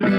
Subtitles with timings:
[0.00, 0.10] Voy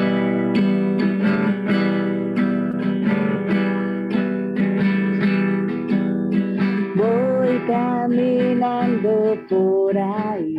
[7.65, 10.57] caminando por ahí,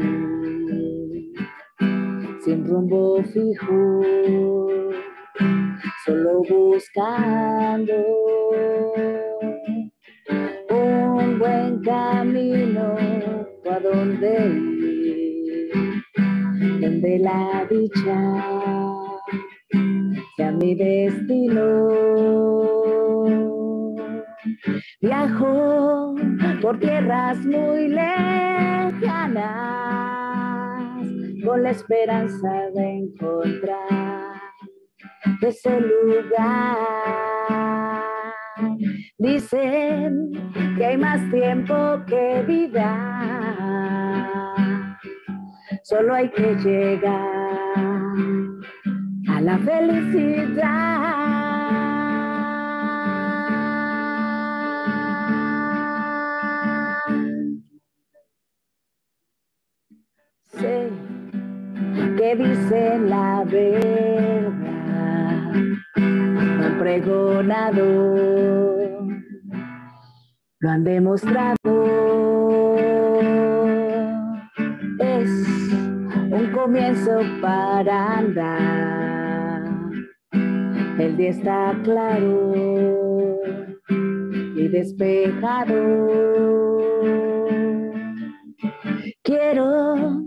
[2.41, 4.01] sin rumbo fijo,
[6.07, 7.93] solo buscando
[10.71, 12.97] un buen camino
[13.71, 15.71] a donde ir,
[16.81, 18.90] donde la dicha
[20.37, 21.89] sea mi destino.
[25.01, 26.15] Viajo
[26.61, 29.41] por tierras muy lejanas
[31.45, 34.41] con la esperanza de encontrar
[35.43, 36.77] ese lugar.
[39.19, 40.33] Dicen
[40.77, 41.75] que hay más tiempo
[42.07, 43.17] que vida.
[45.83, 47.90] Solo hay que llegar
[49.41, 51.01] la felicidad.
[60.45, 60.91] Sé
[62.17, 65.55] que dice la verdad,
[65.97, 67.85] un pregonado,
[70.61, 71.57] lo han demostrado.
[74.99, 75.31] Es
[76.31, 79.00] un comienzo para andar,
[81.01, 82.53] el día está claro
[83.89, 85.75] y despejado.
[89.23, 90.23] Quiero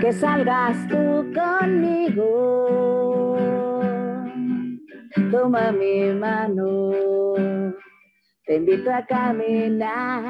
[0.00, 3.36] que salgas tú conmigo.
[5.30, 6.90] Toma mi mano,
[8.46, 10.22] te invito a caminar.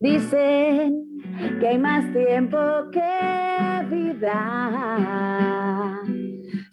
[0.00, 1.04] Dicen
[1.60, 2.58] que hay más tiempo
[2.92, 5.81] que vida.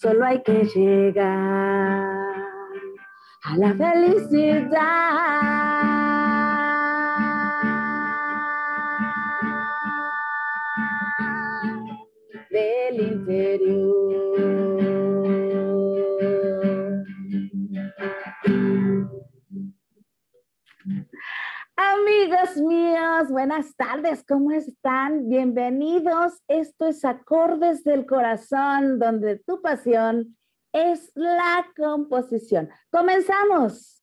[0.01, 1.27] Solo hay que llegar
[3.43, 4.69] a la felicidad
[22.01, 25.27] Amigos míos, buenas tardes, ¿cómo están?
[25.27, 26.33] Bienvenidos.
[26.47, 30.37] Esto es Acordes del Corazón, donde tu pasión
[30.71, 32.69] es la composición.
[32.91, 34.01] Comenzamos.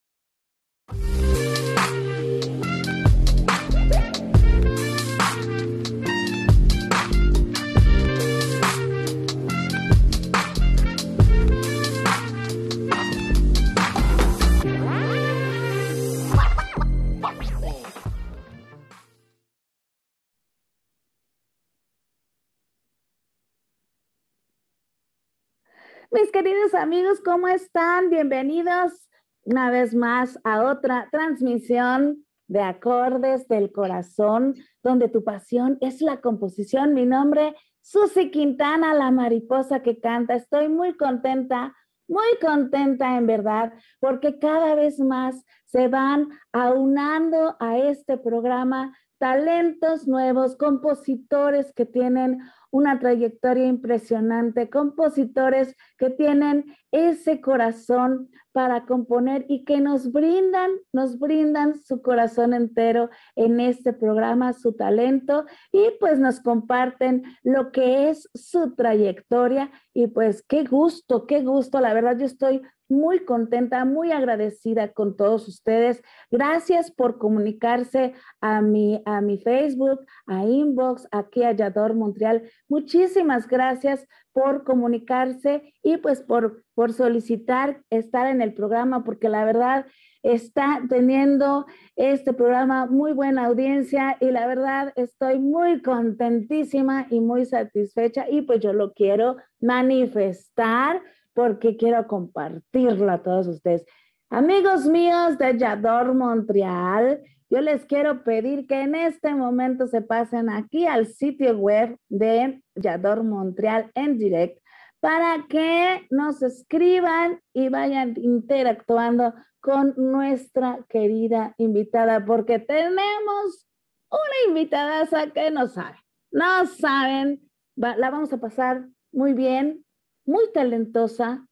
[26.12, 28.10] Mis queridos amigos, ¿cómo están?
[28.10, 29.08] Bienvenidos
[29.42, 36.20] una vez más a otra transmisión de Acordes del Corazón, donde tu pasión es la
[36.20, 36.94] composición.
[36.94, 40.34] Mi nombre, Susi Quintana, la mariposa que canta.
[40.34, 41.74] Estoy muy contenta,
[42.06, 50.06] muy contenta en verdad, porque cada vez más se van aunando a este programa talentos
[50.06, 52.38] nuevos, compositores que tienen
[52.70, 61.18] una trayectoria impresionante, compositores que tienen ese corazón para componer y que nos brindan, nos
[61.18, 68.08] brindan su corazón entero en este programa, su talento y pues nos comparten lo que
[68.08, 73.84] es su trayectoria y pues qué gusto, qué gusto, la verdad yo estoy muy contenta,
[73.84, 76.02] muy agradecida con todos ustedes.
[76.30, 82.48] Gracias por comunicarse a mi, a mi Facebook, a Inbox, aquí a Yador Montreal.
[82.68, 89.44] Muchísimas gracias por comunicarse y pues por, por solicitar estar en el programa, porque la
[89.44, 89.86] verdad
[90.22, 97.44] está teniendo este programa muy buena audiencia y la verdad estoy muy contentísima y muy
[97.44, 101.00] satisfecha y pues yo lo quiero manifestar
[101.32, 103.84] porque quiero compartirlo a todos ustedes.
[104.28, 110.50] Amigos míos de Yador Montreal, yo les quiero pedir que en este momento se pasen
[110.50, 114.60] aquí al sitio web de Yador Montreal en direct
[115.00, 123.68] para que nos escriban y vayan interactuando con nuestra querida invitada, porque tenemos
[124.10, 125.98] una invitada que no sabe,
[126.30, 129.84] no saben, la vamos a pasar muy bien,
[130.24, 131.46] muy talentosa,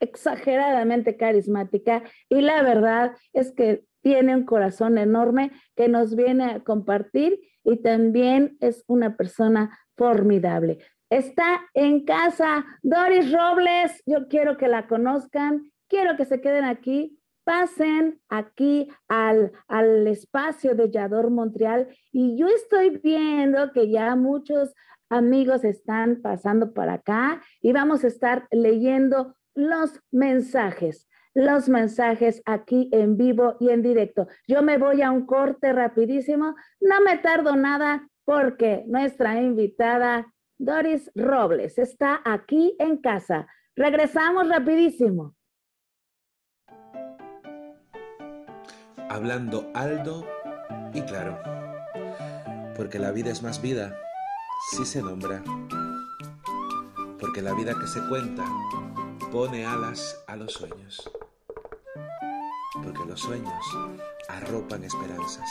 [0.00, 6.60] exageradamente carismática y la verdad es que tiene un corazón enorme que nos viene a
[6.60, 10.78] compartir y también es una persona formidable.
[11.10, 17.18] Está en casa Doris Robles, yo quiero que la conozcan, quiero que se queden aquí,
[17.42, 24.72] pasen aquí al, al espacio de Yador Montreal y yo estoy viendo que ya muchos
[25.08, 32.88] amigos están pasando por acá y vamos a estar leyendo los mensajes, los mensajes aquí
[32.92, 34.26] en vivo y en directo.
[34.48, 41.10] Yo me voy a un corte rapidísimo, no me tardo nada porque nuestra invitada Doris
[41.14, 43.46] Robles está aquí en casa.
[43.76, 45.34] Regresamos rapidísimo.
[49.10, 50.26] Hablando alto
[50.94, 51.38] y claro,
[52.74, 53.94] porque la vida es más vida
[54.70, 55.44] si se nombra,
[57.20, 58.46] porque la vida que se cuenta
[59.30, 61.10] pone alas a los sueños,
[62.82, 63.64] porque los sueños
[64.28, 65.48] arropan esperanzas,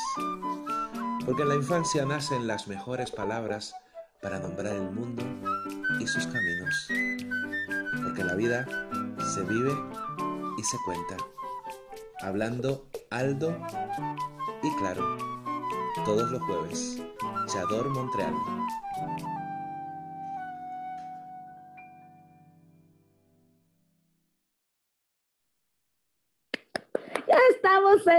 [1.25, 3.75] porque en la infancia nacen las mejores palabras
[4.21, 5.23] para nombrar el mundo
[5.99, 6.87] y sus caminos,
[8.03, 8.65] porque la vida
[9.33, 9.75] se vive
[10.57, 11.17] y se cuenta,
[12.21, 13.55] hablando alto
[14.63, 15.17] y claro,
[16.05, 17.01] todos los jueves,
[17.47, 18.33] Chador Montreal.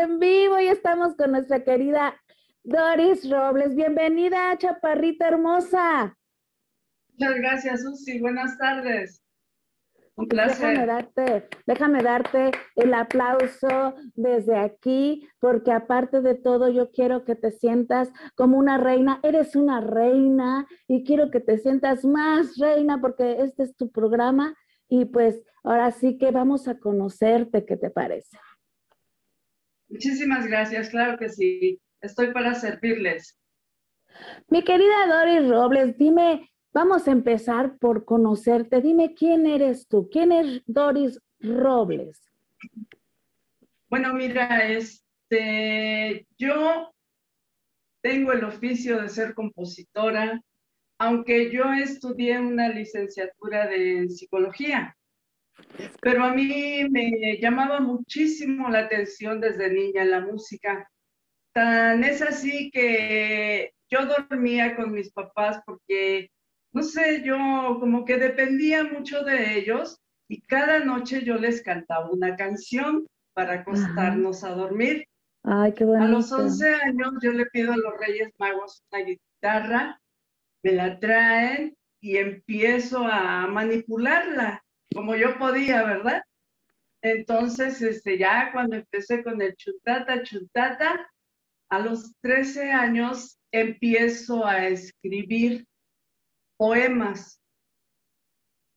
[0.02, 2.14] En vivo y estamos con nuestra querida
[2.62, 3.74] Doris Robles.
[3.74, 6.16] Bienvenida, chaparrita hermosa.
[7.12, 8.20] Muchas gracias, Susi.
[8.20, 9.22] Buenas tardes.
[10.16, 10.70] Un placer.
[10.70, 17.34] Déjame darte, déjame darte el aplauso desde aquí, porque aparte de todo, yo quiero que
[17.34, 19.20] te sientas como una reina.
[19.22, 24.54] Eres una reina y quiero que te sientas más reina, porque este es tu programa.
[24.88, 28.38] Y pues ahora sí que vamos a conocerte, ¿qué te parece?
[29.88, 31.80] Muchísimas gracias, claro que sí.
[32.00, 33.38] Estoy para servirles.
[34.48, 38.80] Mi querida Doris Robles, dime, vamos a empezar por conocerte.
[38.80, 42.20] Dime quién eres tú, quién es Doris Robles.
[43.88, 46.92] Bueno, mira, este, yo
[48.00, 50.40] tengo el oficio de ser compositora,
[50.98, 54.95] aunque yo estudié una licenciatura de psicología.
[56.00, 60.88] Pero a mí me llamaba muchísimo la atención desde niña la música.
[61.52, 66.30] Tan es así que yo dormía con mis papás porque,
[66.72, 69.98] no sé, yo como que dependía mucho de ellos
[70.28, 75.06] y cada noche yo les cantaba una canción para acostarnos a dormir.
[75.44, 76.04] Ay, qué bonito.
[76.04, 80.00] A los 11 años yo le pido a los Reyes Magos una guitarra,
[80.62, 86.22] me la traen y empiezo a manipularla como yo podía, ¿verdad?
[87.02, 91.08] Entonces, este, ya cuando empecé con el chuntata, chuntata,
[91.68, 95.66] a los 13 años empiezo a escribir
[96.56, 97.40] poemas.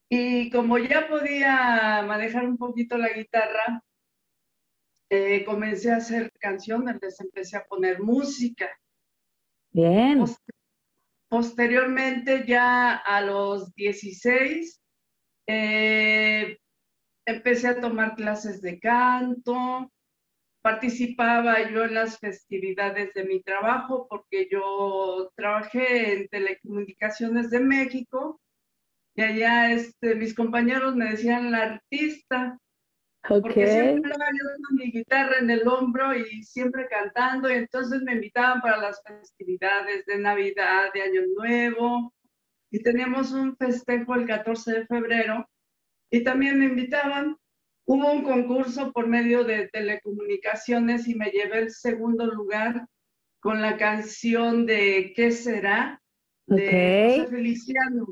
[0.10, 3.84] Y como ya podía manejar un poquito la guitarra,
[5.10, 8.70] eh, comencé a hacer canciones, les empecé a poner música.
[9.72, 10.24] Bien.
[11.30, 14.82] posteriormente, ya a los 16,
[15.52, 16.60] eh,
[17.26, 19.92] empecé a tomar clases de canto,
[20.62, 28.40] participaba yo en las festividades de mi trabajo porque yo trabajé en telecomunicaciones de México
[29.16, 32.60] y allá este, mis compañeros me decían la artista.
[33.28, 38.02] Porque siempre estaba yo con mi guitarra en el hombro y siempre cantando, y entonces
[38.04, 42.14] me invitaban para las festividades de Navidad, de Año Nuevo,
[42.72, 45.50] y teníamos un festejo el 14 de febrero
[46.12, 47.38] y también me invitaban.
[47.86, 52.88] Hubo un concurso por medio de telecomunicaciones y me llevé el segundo lugar
[53.40, 56.02] con la canción de ¿Qué será?
[56.46, 58.08] de José Feliciano.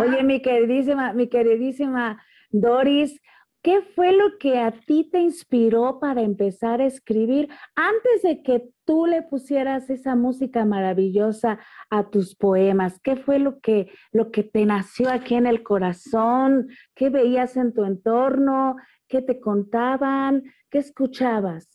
[0.00, 3.20] Oye, mi queridísima, mi queridísima Doris,
[3.60, 8.68] ¿Qué fue lo que a ti te inspiró para empezar a escribir antes de que
[8.84, 11.58] tú le pusieras esa música maravillosa
[11.90, 13.00] a tus poemas?
[13.00, 16.68] ¿Qué fue lo que, lo que te nació aquí en el corazón?
[16.94, 18.76] ¿Qué veías en tu entorno?
[19.08, 20.44] ¿Qué te contaban?
[20.70, 21.68] ¿Qué escuchabas?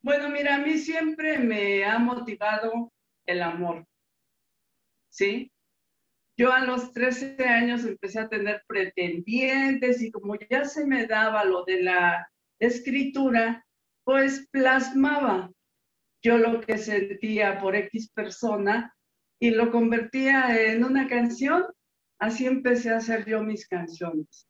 [0.00, 2.92] Bueno, mira, a mí siempre me ha motivado
[3.26, 3.86] el amor,
[5.10, 5.52] ¿sí?
[6.36, 11.44] Yo a los 13 años empecé a tener pretendientes y como ya se me daba
[11.44, 13.64] lo de la escritura,
[14.04, 15.50] pues plasmaba
[16.22, 18.94] yo lo que sentía por X persona
[19.40, 21.64] y lo convertía en una canción.
[22.18, 24.46] Así empecé a hacer yo mis canciones.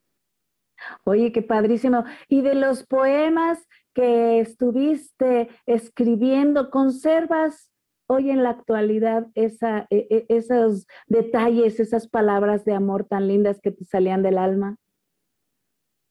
[1.05, 2.05] Oye, qué padrísimo.
[2.29, 7.71] Y de los poemas que estuviste escribiendo, ¿conservas
[8.07, 9.51] hoy en la actualidad e,
[9.91, 14.77] e, esos detalles, esas palabras de amor tan lindas que te salían del alma?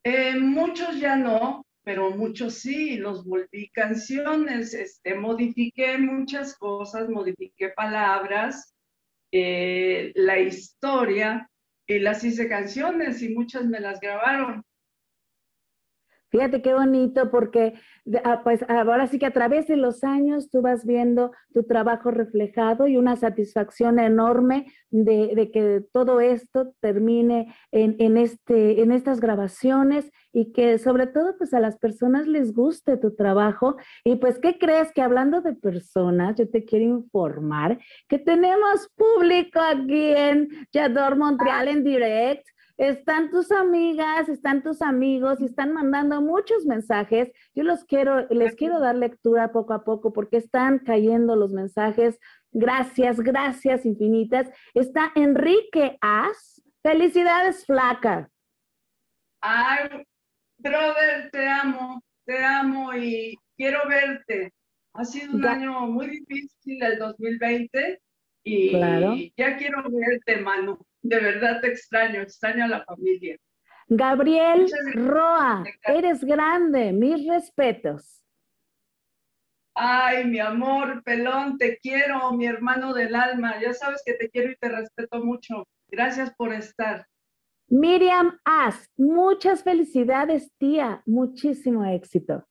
[0.04, 7.70] Eh, muchos ya no, pero muchos sí, los volví canciones, este, modifiqué muchas cosas, modifiqué
[7.70, 8.76] palabras,
[9.32, 11.50] eh, la historia,
[11.88, 14.64] y las hice canciones y muchas me las grabaron.
[16.30, 17.76] Fíjate qué bonito porque
[18.24, 22.12] ah, pues ahora sí que a través de los años tú vas viendo tu trabajo
[22.12, 30.12] reflejado y una satisfacción enorme de, que todo esto termine en, este, en estas grabaciones
[30.34, 33.78] y que sobre todo pues a las personas les guste tu trabajo.
[34.04, 34.92] Y pues, ¿qué crees?
[34.92, 37.80] Que hablando de personas, yo te quiero informar
[38.10, 45.40] que tenemos público aquí en Yador Montreal en direct están tus amigas, están tus amigos
[45.40, 47.32] y están mandando muchos mensajes.
[47.54, 52.20] Yo los quiero, les quiero dar lectura poco a poco porque están cayendo los mensajes.
[52.52, 54.50] Gracias, gracias infinitas.
[54.74, 56.62] Está Enrique As.
[56.84, 58.30] Felicidades, flaca.
[59.42, 60.04] Ay,
[60.58, 64.54] brother, te amo, te amo y quiero verte.
[64.94, 68.02] Ha sido un año muy difícil el 2020
[68.44, 73.38] y ya quiero verte, Manu de verdad te extraño, extraño a la familia.
[73.88, 78.24] Gabriel Roa, eres grande, mis respetos.
[79.76, 83.62] Ay, mi amor, pelón, te quiero, mi hermano del alma.
[83.62, 85.68] Ya sabes que te quiero y te respeto mucho.
[85.88, 87.06] Gracias por estar.
[87.68, 91.04] Miriam As, muchas felicidades, tía.
[91.06, 92.48] Muchísimo éxito.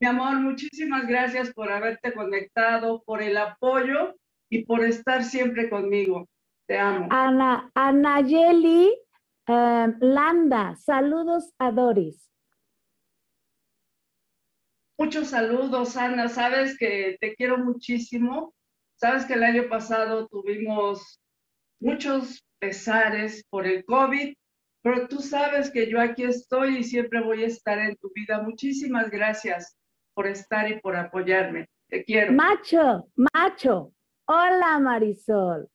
[0.00, 4.14] Mi amor, muchísimas gracias por haberte conectado, por el apoyo
[4.48, 6.28] y por estar siempre conmigo.
[6.66, 7.08] Te amo.
[7.10, 8.92] Ana, Anayeli
[9.46, 12.26] em, Landa, saludos a Doris.
[14.98, 16.28] Muchos saludos, Ana.
[16.28, 18.54] Sabes que te quiero muchísimo.
[18.96, 21.20] Sabes que el año pasado tuvimos
[21.80, 24.34] muchos pesares por el COVID,
[24.82, 28.42] pero tú sabes que yo aquí estoy y siempre voy a estar en tu vida.
[28.42, 29.76] Muchísimas gracias
[30.14, 31.68] por estar y por apoyarme.
[31.88, 32.32] Te quiero.
[32.32, 33.92] Macho, macho,
[34.28, 35.68] Hola Marisol.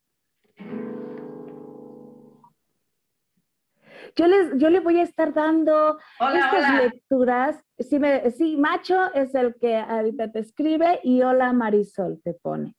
[4.16, 7.64] Yo les, yo le voy a estar dando estas lecturas.
[7.92, 12.76] Me, sí, Macho es el que ahorita te escribe y hola Marisol te pone.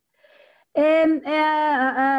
[0.74, 1.20] Eh,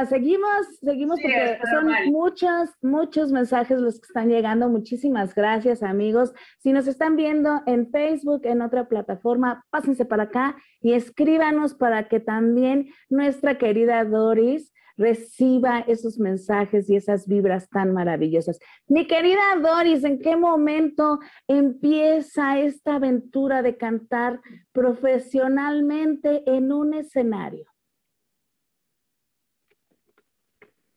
[0.10, 4.70] seguimos, seguimos porque son muchos, muchos mensajes los que están llegando.
[4.70, 6.34] Muchísimas gracias, amigos.
[6.60, 12.08] Si nos están viendo en Facebook, en otra plataforma, pásense para acá y escríbanos para
[12.08, 18.60] que también nuestra querida Doris reciba esos mensajes y esas vibras tan maravillosas.
[18.88, 24.42] Mi querida Doris, ¿en qué momento empieza esta aventura de cantar
[24.72, 27.73] profesionalmente en un escenario?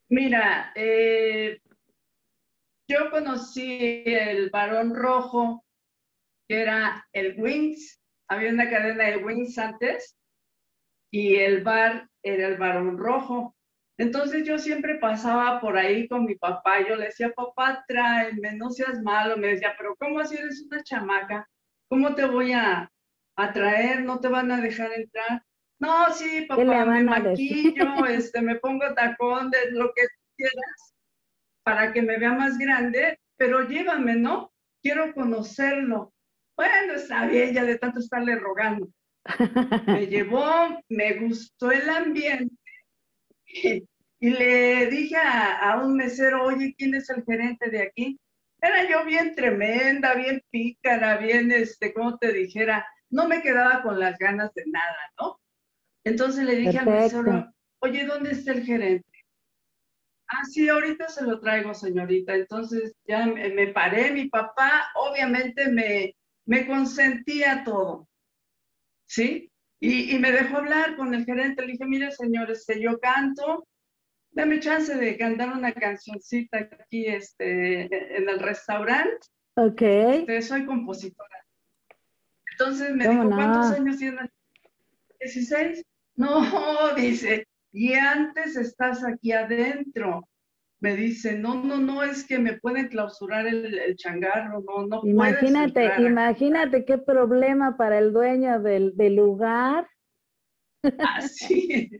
[0.08, 1.60] Mira, eh,
[2.88, 5.64] yo conocí el varón rojo,
[6.48, 8.00] que era el Wings.
[8.28, 10.16] Había una cadena de Wings antes
[11.10, 13.56] y el bar era el varón rojo.
[13.98, 16.86] Entonces yo siempre pasaba por ahí con mi papá.
[16.86, 19.36] Yo le decía, papá, tráeme, no seas malo.
[19.36, 21.48] Me decía, pero ¿cómo así eres una chamaca?
[21.88, 22.90] ¿Cómo te voy a,
[23.36, 24.02] a traer?
[24.04, 25.42] ¿No te van a dejar entrar?
[25.78, 30.02] No, sí, papá, me maquillo, este, me pongo tacón de lo que
[30.37, 30.95] quieras
[31.62, 34.52] para que me vea más grande, pero llévame, ¿no?
[34.83, 36.12] Quiero conocerlo.
[36.56, 38.88] Bueno, está bien, ya de tanto estarle rogando.
[39.87, 42.54] Me llevó, me gustó el ambiente
[43.47, 48.18] y, le dije a, a, un mesero, oye, ¿quién es el gerente de aquí?
[48.62, 54.00] Era yo bien tremenda, bien pícara, bien, este, como te dijera, no me quedaba con
[54.00, 55.38] las ganas de nada, ¿no?
[56.06, 59.26] Entonces le dije al mesero, oye, ¿dónde está el gerente?
[60.28, 62.32] Ah, sí, ahorita se lo traigo, señorita.
[62.32, 68.08] Entonces ya me, paré, mi papá obviamente me, me consentía todo,
[69.06, 69.50] ¿sí?
[69.80, 71.66] Y, me dejó hablar con el gerente.
[71.66, 73.66] Le dije, mire, señores, que yo canto,
[74.30, 79.26] dame chance de cantar una cancioncita aquí este, en el restaurante.
[79.56, 79.82] Ok.
[79.82, 81.44] Este, soy compositora.
[82.52, 84.30] Entonces me dijo, ¿cuántos años tienes?
[85.18, 85.84] 16.
[86.16, 86.40] No,
[86.96, 90.28] dice, y antes estás aquí adentro.
[90.78, 95.90] Me dice, no, no, no, es que me pueden clausurar el, changarro, no, no Imagínate,
[96.00, 99.88] imagínate qué problema para el dueño del, del lugar.
[100.99, 101.90] Así.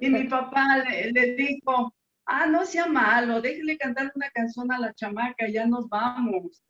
[0.00, 1.94] y mi papá le, le, dijo,
[2.26, 6.60] ah, no sea malo, déjele cantar una canción a la chamaca, ya nos vamos.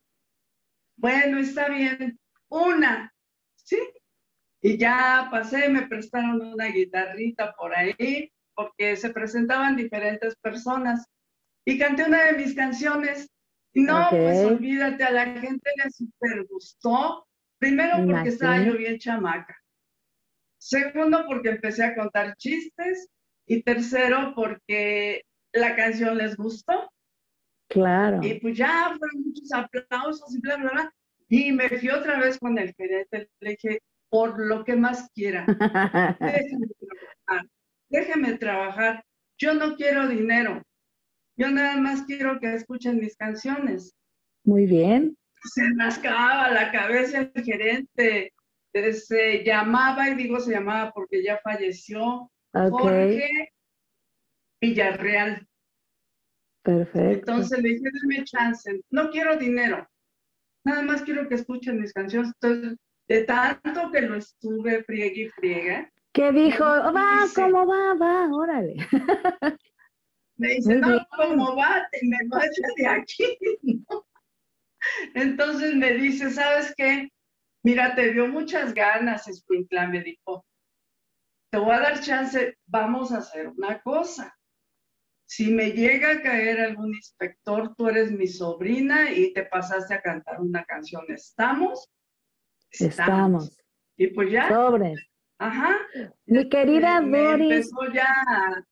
[0.96, 2.18] Bueno, está bien.
[2.50, 3.10] Una,
[3.56, 3.78] ¿sí?
[4.62, 11.06] Y ya pasé, me prestaron una guitarrita por ahí, porque se presentaban diferentes personas.
[11.64, 13.30] Y canté una de mis canciones.
[13.72, 17.26] Y no, pues olvídate, a la gente le super gustó.
[17.58, 19.56] Primero porque estaba yo bien chamaca.
[20.58, 23.08] Segundo porque empecé a contar chistes.
[23.46, 26.90] Y tercero porque la canción les gustó.
[27.68, 28.20] Claro.
[28.22, 30.94] Y pues ya fueron muchos aplausos y bla, bla, bla.
[31.28, 33.28] Y me fui otra vez con el gerente.
[33.40, 35.46] Le dije, por lo que más quiera.
[36.20, 37.48] déjeme trabajar.
[37.88, 39.04] Déjeme trabajar.
[39.38, 40.62] Yo no quiero dinero.
[41.36, 43.94] Yo nada más quiero que escuchen mis canciones.
[44.44, 45.16] Muy bien.
[45.54, 48.32] Se rascaba la cabeza el gerente.
[48.72, 53.52] Se llamaba, y digo se llamaba porque ya falleció, Jorge
[54.60, 55.46] Villarreal.
[56.62, 57.32] Perfecto.
[57.32, 58.80] Entonces le dije, dame chance.
[58.90, 59.88] No quiero dinero.
[60.64, 62.32] Nada más quiero que escuchen mis canciones.
[62.40, 62.78] Entonces
[63.10, 65.92] de tanto que lo estuve friegue y friegue.
[66.12, 66.64] ¿Qué dijo?
[66.64, 67.94] Va, ¿cómo va?
[67.94, 68.76] Va, órale.
[70.36, 71.88] Me dice, no, ¿cómo va?
[71.90, 73.36] Te me vayas de aquí.
[75.14, 77.10] Entonces me dice, ¿sabes qué?
[77.62, 80.46] Mira, te dio muchas ganas, Escuintla, me dijo.
[81.50, 84.34] Te voy a dar chance, vamos a hacer una cosa.
[85.26, 90.00] Si me llega a caer algún inspector, tú eres mi sobrina y te pasaste a
[90.00, 91.90] cantar una canción, ¿estamos?
[92.70, 93.56] Estamos.
[93.96, 94.48] Y pues ya.
[94.48, 94.94] Sobre.
[95.38, 95.76] Ajá.
[96.26, 97.50] Mi querida Doris.
[97.50, 98.64] Empezó ya.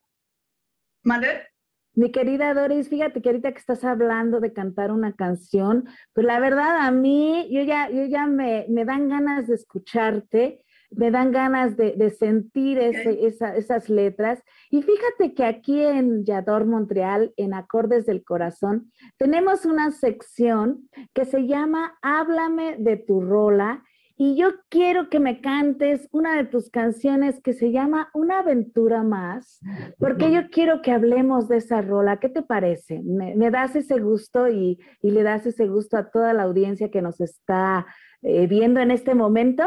[1.02, 1.48] ¿Madre?
[1.94, 6.38] Mi querida Doris, fíjate que ahorita que estás hablando de cantar una canción, pues la
[6.38, 11.32] verdad a mí, yo ya, yo ya me, me dan ganas de escucharte me dan
[11.32, 14.42] ganas de, sentir esas letras.
[14.70, 21.24] Y fíjate que aquí en Yador Montreal, en Acordes del Corazón, tenemos una sección que
[21.24, 23.84] se llama Háblame de tu rola.
[24.20, 29.04] Y yo quiero que me cantes una de tus canciones que se llama Una aventura
[29.04, 29.60] más,
[29.96, 32.18] porque yo quiero que hablemos de esa rola.
[32.18, 33.00] ¿Qué te parece?
[33.04, 37.20] ¿Me, das ese gusto y, le das ese gusto a toda la audiencia que nos
[37.20, 37.86] está
[38.22, 39.62] eh, viendo en este momento?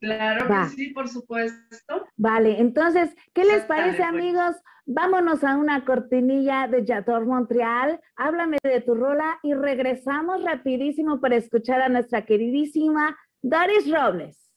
[0.00, 2.06] Claro que sí, por supuesto.
[2.16, 4.08] Vale, entonces, ¿qué les parece, pues.
[4.08, 4.56] amigos?
[4.86, 8.00] Vámonos a una cortinilla de Yator Montreal.
[8.16, 14.49] Háblame de tu rola y regresamos rapidísimo para escuchar a nuestra queridísima Doris Robles.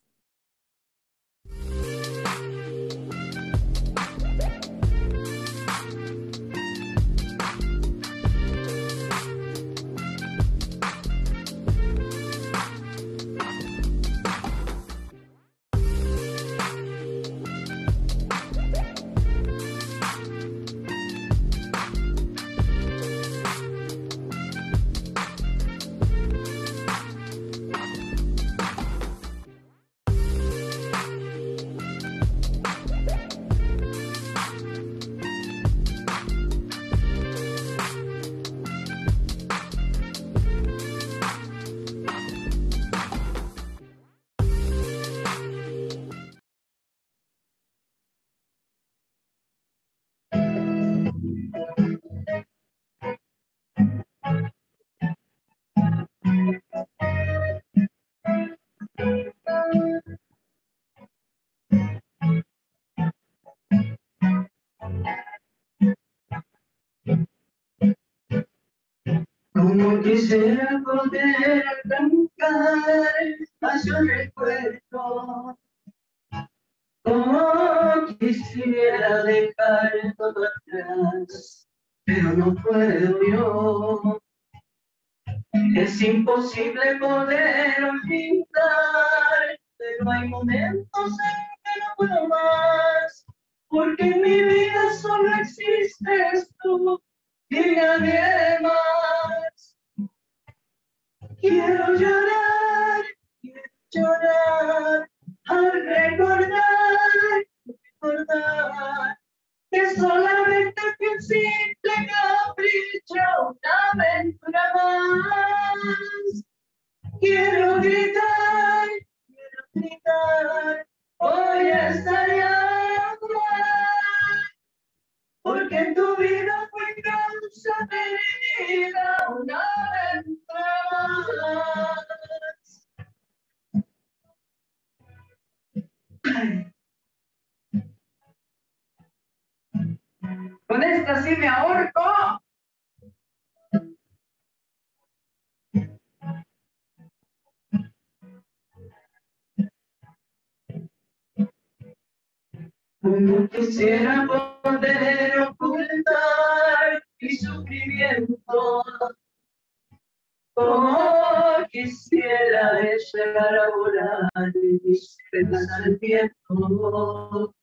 [161.73, 167.53] Quisiera llegar a volar mis penas al viento.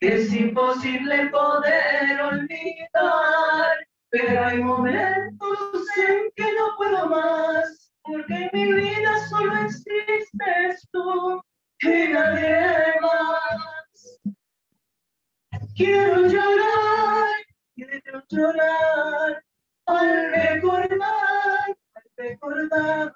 [0.00, 3.76] Es imposible poder olvidar,
[4.10, 5.58] pero hay momentos
[5.96, 11.40] en que no puedo más, porque en mi vida solo existes tú
[11.82, 14.20] y nadie más.
[15.76, 17.26] Quiero llorar,
[17.74, 19.42] quiero llorar,
[19.86, 21.35] al recordar,
[22.18, 23.14] al recordar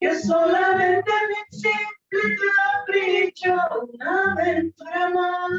[0.00, 3.54] que solamente mi simple capricho,
[3.92, 5.50] una aventura más.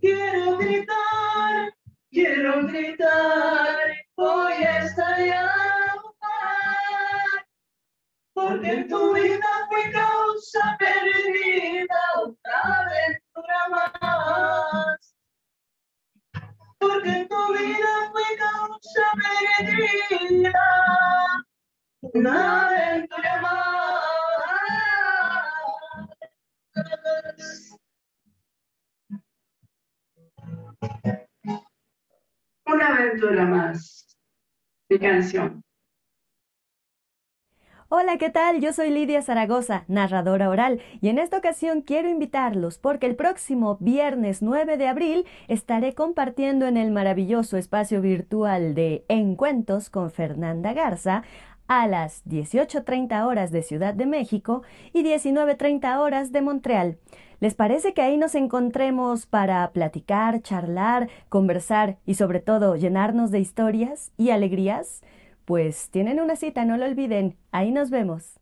[0.00, 1.74] Quiero gritar,
[2.10, 3.76] quiero gritar,
[4.16, 5.50] voy a estallar,
[8.34, 15.03] porque en tu vida fui causa perdida, una aventura más.
[16.84, 19.06] Porque tu vida fui causa
[19.56, 20.52] perdida,
[22.12, 24.04] una aventura más.
[32.66, 34.18] Una aventura más.
[34.90, 35.63] Mi canción.
[37.96, 38.60] Hola, ¿qué tal?
[38.60, 43.76] Yo soy Lidia Zaragoza, narradora oral, y en esta ocasión quiero invitarlos porque el próximo
[43.78, 50.72] viernes 9 de abril estaré compartiendo en el maravilloso espacio virtual de Encuentros con Fernanda
[50.72, 51.22] Garza
[51.68, 56.98] a las 18.30 horas de Ciudad de México y 19.30 horas de Montreal.
[57.38, 63.38] ¿Les parece que ahí nos encontremos para platicar, charlar, conversar y sobre todo llenarnos de
[63.38, 65.02] historias y alegrías?
[65.44, 67.36] Pues tienen una cita, no lo olviden.
[67.50, 68.40] Ahí nos vemos.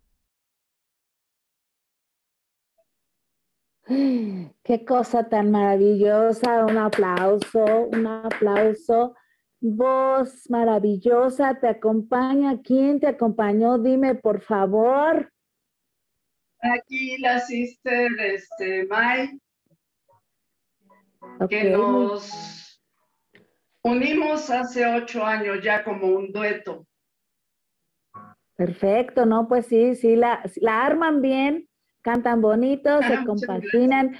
[4.62, 6.65] Qué cosa tan maravillosa.
[6.65, 9.17] Un aplauso, un aplauso.
[9.61, 11.59] Voz maravillosa.
[11.61, 12.61] ¿Te acompaña?
[12.62, 13.79] ¿Quién te acompañó?
[13.79, 15.33] Dime, por favor.
[16.61, 19.41] Aquí la sister este, Mai,
[21.41, 22.81] Ok, que nos
[23.83, 26.87] unimos hace ocho años ya como un dueto.
[28.66, 29.48] Perfecto, ¿no?
[29.48, 31.68] Pues sí, sí, la, la arman bien,
[32.01, 34.16] cantan bonito, Ah, se muchas compaginan.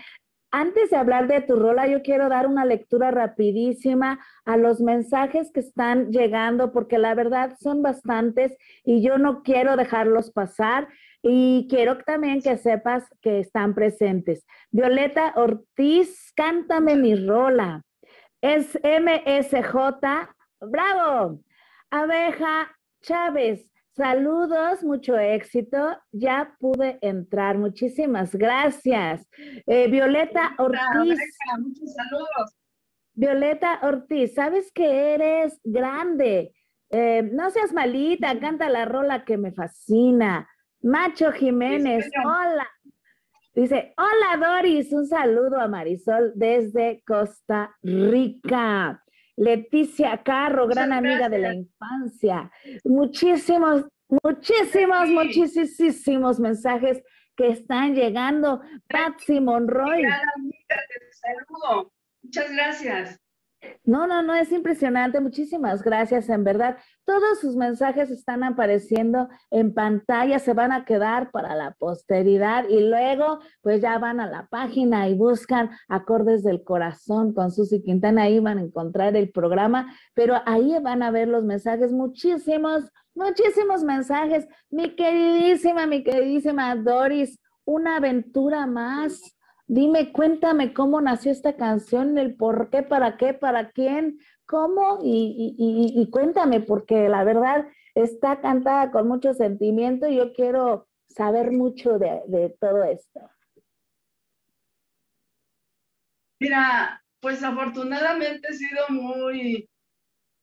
[0.51, 5.51] Antes de hablar de tu rola, yo quiero dar una lectura rapidísima a los mensajes
[5.53, 10.89] que están llegando, porque la verdad son bastantes y yo no quiero dejarlos pasar.
[11.23, 14.45] Y quiero también que sepas que están presentes.
[14.73, 17.83] Violeta Ortiz, cántame mi rola.
[18.41, 21.41] Es MSJ, bravo.
[21.91, 25.97] Abeja Chávez, saludos, mucho éxito.
[26.13, 29.27] Ya pude entrar, muchísimas gracias.
[29.67, 31.19] Eh, Violeta Ortiz.
[31.59, 32.57] Muchos saludos.
[33.15, 36.55] Violeta Ortiz, sabes que eres grande.
[36.91, 40.49] Eh, no seas malita, canta la rola que me fascina.
[40.83, 42.69] Macho Jiménez, hola.
[43.55, 49.02] Dice, hola Doris, un saludo a Marisol desde Costa Rica.
[49.37, 51.67] Leticia Carro, gran amiga de la gracias.
[51.67, 52.51] infancia.
[52.85, 55.15] Muchísimos, muchísimos, Sí.
[55.15, 57.03] muchísimos mensajes
[57.37, 58.61] que están llegando.
[58.89, 60.05] Patsy Monroy.
[60.05, 60.17] Amiga,
[60.69, 61.93] te saludo.
[62.23, 63.21] Muchas gracias.
[63.85, 65.21] No, no, no, es impresionante.
[65.21, 66.79] Muchísimas gracias, en verdad.
[67.05, 72.81] Todos sus mensajes están apareciendo en pantalla, se van a quedar para la posteridad y
[72.81, 78.23] luego pues ya van a la página y buscan acordes del corazón con Susy Quintana,
[78.23, 83.83] ahí van a encontrar el programa, pero ahí van a ver los mensajes, muchísimos, muchísimos
[83.83, 84.47] mensajes.
[84.71, 89.21] Mi queridísima, mi queridísima Doris, una aventura más.
[89.67, 96.09] Dime, cuéntame cómo nació esta canción, el por qué, para qué, para quién, cómo y,
[96.11, 102.23] cuéntame, porque la verdad está cantada con mucho sentimiento y yo quiero saber mucho de,
[102.27, 103.21] de todo esto.
[106.41, 109.71] Mira, pues afortunadamente he sido muy,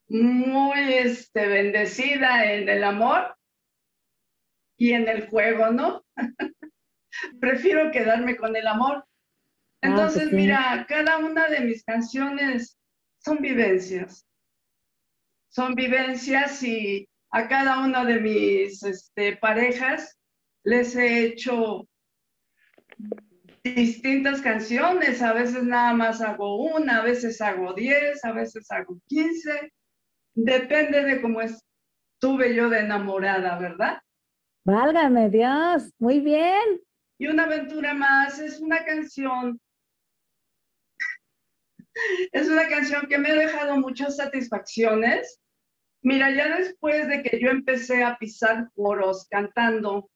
[0.08, 3.36] muy este, bendecida en el amor
[4.78, 6.06] y en el juego, ¿no?
[7.42, 9.06] Prefiero quedarme con el amor.
[9.82, 12.78] Ah, pues Entonces, mira, cada una de mis canciones
[13.20, 14.26] son vivencias.
[15.50, 20.18] son vivencias y a cada una de mis este, parejas
[20.64, 21.88] les he hecho
[23.64, 29.00] distintas canciones, a veces nada más hago una, a veces hago diez, a veces hago
[29.08, 29.74] quince,
[30.34, 34.00] depende de cómo estuve yo de enamorada, ¿verdad?
[34.66, 36.80] Válgame Dios, muy bien.
[37.18, 39.60] Y una aventura más es una canción,
[42.32, 45.40] es una canción que me ha dejado muchas satisfacciones.
[46.02, 50.10] Mira, ya después de que yo empecé a pisar foros cantando,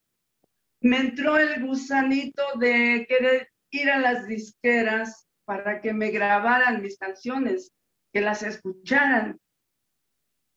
[0.82, 6.98] me entró el gusanito de querer ir a las disqueras para que me grabaran mis
[6.98, 7.72] canciones,
[8.14, 9.40] que las escucharan.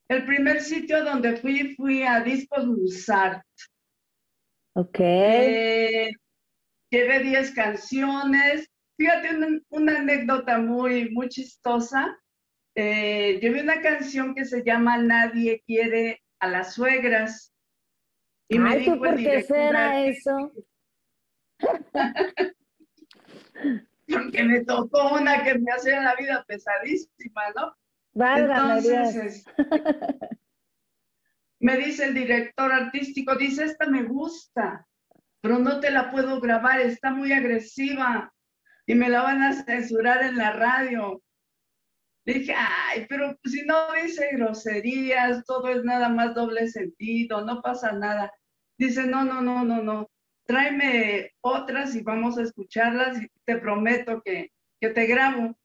[0.08, 3.42] El primer sitio donde fui fui a Discos Musart.
[4.74, 5.00] Ok.
[5.00, 6.10] Eh,
[6.90, 8.68] llevé 10 canciones.
[8.96, 9.36] Fíjate
[9.68, 12.18] una, anécdota muy, muy chistosa.
[12.74, 17.52] Eh, llevé una canción que se llama Nadie quiere a las suegras.
[18.48, 20.52] Y me dijo ¿por qué será eso?
[24.08, 27.74] Porque me tocó una que me hacía la vida pesadísima, ¿no?
[28.14, 29.44] Entonces,
[31.58, 34.86] me dice el director artístico, dice, esta me gusta,
[35.40, 38.32] pero no te la puedo grabar, está muy agresiva
[38.86, 41.20] y me la van a censurar en la radio.
[42.24, 47.92] dije, ay, pero si no dice groserías, todo es nada más doble sentido, no pasa
[47.92, 48.32] nada.
[48.78, 50.10] Dice, no, no, no, no, no,
[50.44, 55.56] tráeme otras y vamos a escucharlas y te prometo que, que te grabo.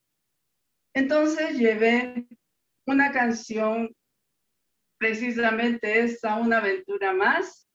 [0.93, 2.27] Entonces llevé
[2.85, 3.95] una canción,
[4.97, 7.67] precisamente esta, Una aventura más,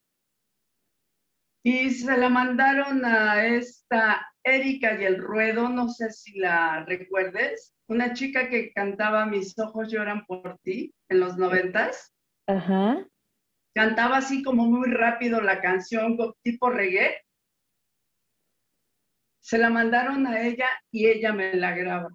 [1.69, 7.75] y se la mandaron a esta Erika y el Ruedo, no sé si la recuerdes,
[7.89, 12.15] una chica que cantaba Mis ojos lloran por ti en los noventas.
[12.47, 13.05] Ajá.
[13.75, 17.21] Cantaba así como muy rápido la canción, tipo reggae.
[19.41, 22.11] Se la mandaron a ella y ella me la graba.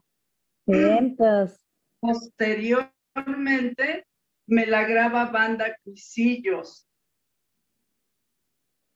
[1.99, 4.05] Posteriormente
[4.47, 6.87] me la graba Banda Cuisillos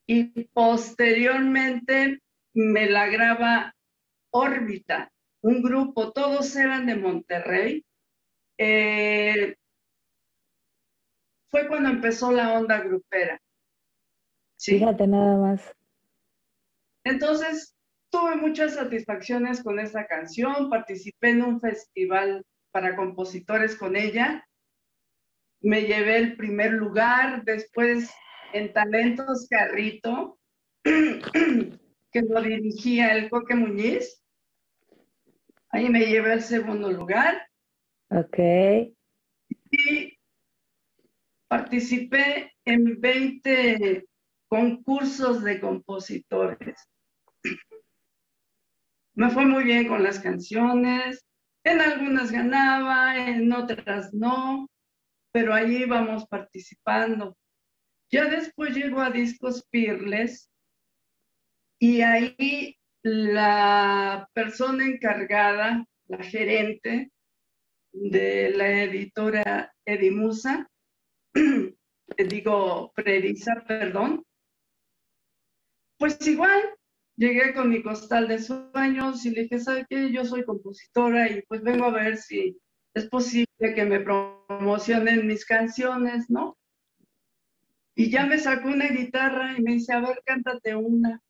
[0.07, 2.21] y posteriormente
[2.53, 3.75] me la graba
[4.31, 7.85] Órbita, un grupo, todos eran de Monterrey.
[8.57, 9.55] Eh,
[11.49, 13.39] fue cuando empezó la onda grupera.
[14.59, 15.75] Fíjate nada más.
[17.03, 17.75] Entonces,
[18.09, 24.45] tuve muchas satisfacciones con esta canción, participé en un festival para compositores con ella,
[25.61, 28.11] me llevé el primer lugar, después
[28.55, 30.39] en Talentos Carrito,
[30.83, 34.23] que lo dirigía el Coque Muñiz.
[35.69, 37.49] Ahí me llevé el segundo lugar.
[38.09, 38.39] Ok.
[39.71, 40.17] Y
[41.49, 44.05] participé en 20
[44.47, 46.77] concursos de compositores.
[49.15, 51.25] Me fue muy bien con las canciones.
[51.65, 54.69] En algunas ganaba, en otras no,
[55.33, 57.35] pero ahí íbamos participando.
[58.11, 60.49] Ya después llego a Discos Pirles
[61.79, 67.11] y ahí la persona encargada, la gerente
[67.91, 70.69] de la editora Edimusa,
[72.29, 74.25] digo Predisa, perdón,
[75.97, 76.61] pues igual
[77.15, 80.11] llegué con mi costal de sueños y le dije, ¿sabe qué?
[80.11, 82.57] Yo soy compositora y pues vengo a ver si
[82.93, 86.57] es posible que me promocionen mis canciones, ¿no?
[87.95, 91.21] Y ya me sacó una guitarra y me dice, a ver, cántate una.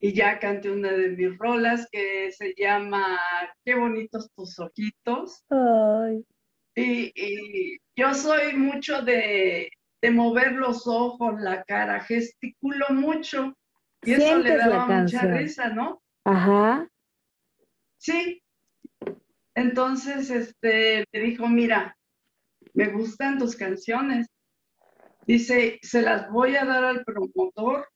[0.00, 3.18] Y ya canté una de mis rolas que se llama
[3.64, 5.44] Qué bonitos tus ojitos.
[5.50, 6.24] Ay.
[6.74, 9.70] Y, yo soy mucho de,
[10.02, 13.56] de, mover los ojos, la cara, gesticulo mucho.
[14.02, 16.02] Y eso le daba mucha risa, ¿no?
[16.24, 16.88] Ajá.
[17.98, 18.42] Sí.
[19.54, 21.96] Entonces, este, me dijo, mira,
[22.74, 24.26] me gustan tus canciones.
[25.26, 27.88] Dice, se las voy a dar al promotor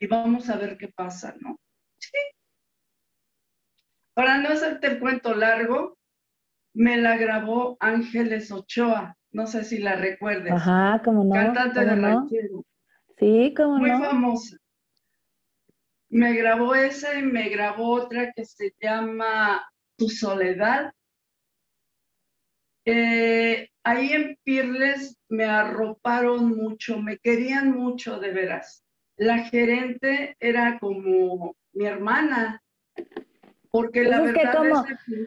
[0.00, 1.60] y vamos a ver qué pasa, ¿no?
[1.98, 2.18] Sí.
[4.14, 5.96] Para no hacerte el cuento largo,
[6.74, 9.16] me la grabó Ángeles Ochoa.
[9.30, 10.52] No sé si la recuerdes.
[10.52, 11.34] Ajá, cómo no.
[11.34, 12.26] Cantante de no?
[13.18, 14.56] Sí, cómo Muy famosa.
[16.08, 19.64] Me grabó esa y me grabó otra que se llama
[19.96, 20.92] Tu Soledad.
[22.86, 28.84] Eh, ahí en Pirles me arroparon mucho, me querían mucho de veras.
[29.16, 32.62] La gerente era como mi hermana,
[33.70, 35.26] porque la pues verdad es que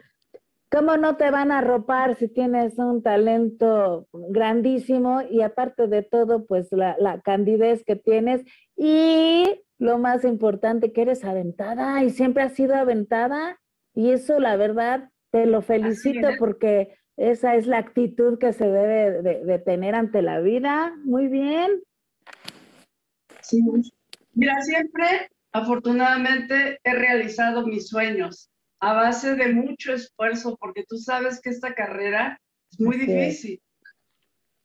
[0.72, 6.46] ¿Cómo no te van a arropar si tienes un talento grandísimo y aparte de todo,
[6.46, 8.44] pues la, la candidez que tienes.
[8.76, 13.58] Y lo más importante, que eres aventada y siempre has sido aventada.
[13.94, 19.22] Y eso la verdad te lo felicito porque esa es la actitud que se debe
[19.22, 20.96] de, tener ante la vida.
[21.04, 21.82] Muy bien.
[23.42, 23.62] Sí.
[24.32, 28.48] Mira, siempre, afortunadamente, he realizado mis sueños
[28.80, 32.40] a base de mucho esfuerzo, porque tú sabes que esta carrera
[32.72, 33.60] es muy difícil.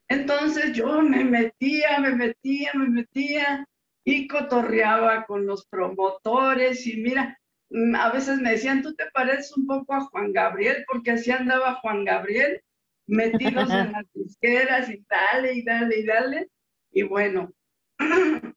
[0.08, 3.68] Entonces yo me metía, me metía, me metía
[4.06, 7.38] y cotorreaba con los promotores y mira,
[7.72, 11.76] a veces me decían, tú te pareces un poco a Juan Gabriel, porque así andaba
[11.76, 12.62] Juan Gabriel,
[13.08, 16.50] metidos en las disqueras y dale y dale y dale.
[16.92, 17.52] Y bueno,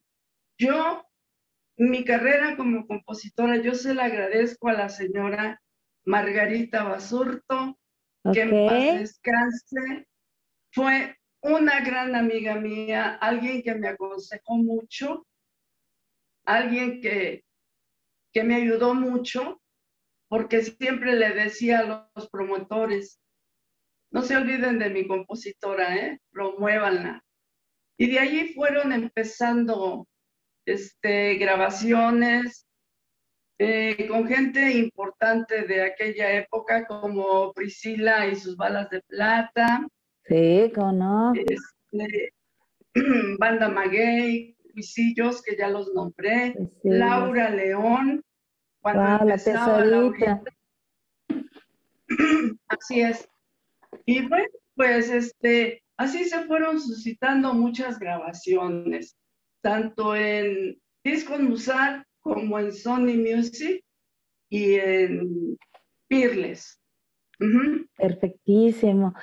[0.59, 1.05] yo
[1.77, 5.63] mi carrera como compositora, yo se la agradezco a la señora
[6.05, 7.79] Margarita Basurto,
[8.33, 10.09] que en paz descanse.
[10.73, 15.27] Fue una gran amiga mía, alguien que me aconsejó mucho,
[16.45, 17.45] alguien que,
[18.33, 19.61] que me ayudó mucho,
[20.29, 23.21] porque siempre le decía a los promotores,
[24.11, 26.21] no se olviden de mi compositora, ¿eh?
[26.31, 27.23] promuévanla.
[27.99, 30.07] Y de allí fueron empezando
[30.65, 32.67] este, grabaciones
[33.59, 39.87] eh, con gente importante de aquella época como Priscila y sus balas de plata.
[40.25, 42.33] Sí, ¿cómo este,
[43.39, 44.57] Banda Maguey,
[45.45, 48.25] Que ya los nombré, Laura León,
[48.81, 50.43] cuando empezaba la
[52.69, 53.29] Así es.
[54.07, 59.17] Y bueno, pues este, así se fueron suscitando muchas grabaciones
[59.61, 63.85] tanto en Discos Musar como en Sony Music
[64.49, 65.59] y en
[66.09, 66.81] Peerless.
[67.97, 69.15] Perfectísimo.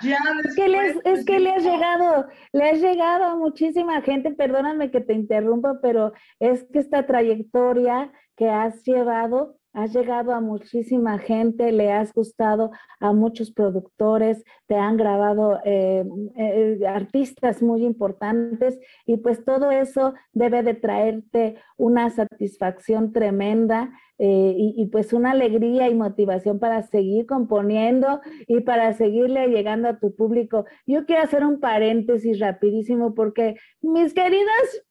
[0.45, 4.91] es que, le, es que le has llegado, le has llegado a muchísima gente, perdóname
[4.91, 11.19] que te interrumpa, pero es que esta trayectoria que has llevado has llegado a muchísima
[11.19, 16.05] gente, le has gustado a muchos productores, te han grabado eh,
[16.37, 24.55] eh, artistas muy importantes y pues todo eso debe de traerte una satisfacción tremenda eh,
[24.57, 29.99] y, y, pues una alegría y motivación para seguir componiendo y para seguirle llegando a
[29.99, 30.63] tu público.
[30.87, 34.85] Yo quiero hacer un paréntesis rapidísimo porque mis queridas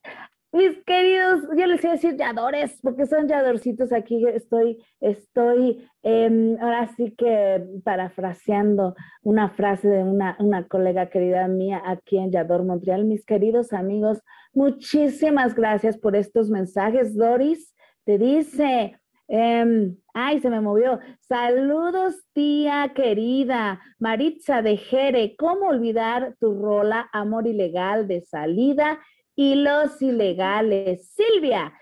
[0.55, 6.57] mis queridos, yo les iba a decir yadores, porque son yadorcitos aquí, estoy, estoy, em,
[6.61, 12.65] ahora sí que parafraseando una frase de una, una colega querida mía aquí en Yador
[12.65, 13.05] Montreal.
[13.05, 17.17] Mis queridos amigos, muchísimas gracias por estos mensajes.
[17.17, 21.01] Doris te dice, em, ay, se me movió.
[21.19, 23.81] Saludos, tía querida.
[23.99, 29.01] Maritza de Jere, ¿cómo olvidar tu rola Amor Ilegal de salida?
[29.37, 31.11] Y los ilegales.
[31.15, 31.73] Silvia,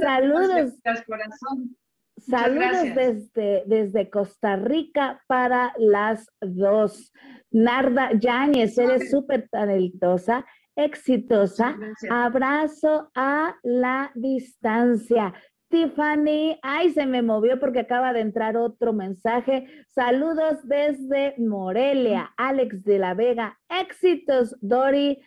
[0.00, 0.72] saludos.
[1.06, 1.76] corazón.
[2.18, 7.12] saludos desde, desde Costa Rica para las dos.
[7.50, 10.46] Narda Yáñez, eres súper talentosa,
[10.76, 11.76] exitosa.
[12.10, 15.34] Abrazo a la distancia.
[15.72, 19.66] Tiffany, ay, se me movió porque acaba de entrar otro mensaje.
[19.88, 22.30] Saludos desde Morelia.
[22.36, 25.18] Alex de la Vega, éxitos, Dori.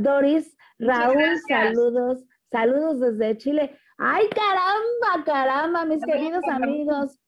[0.00, 3.78] Doris, Raúl, saludos, saludos desde Chile.
[3.98, 7.18] Ay, caramba, caramba, mis queridos amigos.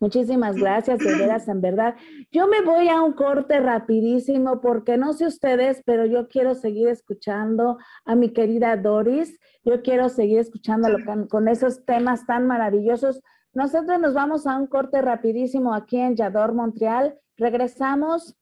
[0.00, 1.96] Muchísimas gracias, de veras, en verdad.
[2.30, 6.88] Yo me voy a un corte rapidísimo porque no sé ustedes, pero yo quiero seguir
[6.88, 9.38] escuchando a mi querida Doris.
[9.64, 13.20] Yo quiero seguir escuchándolo con, con esos temas tan maravillosos.
[13.52, 17.18] Nosotros nos vamos a un corte rapidísimo aquí en Yador, Montreal.
[17.36, 18.34] Regresamos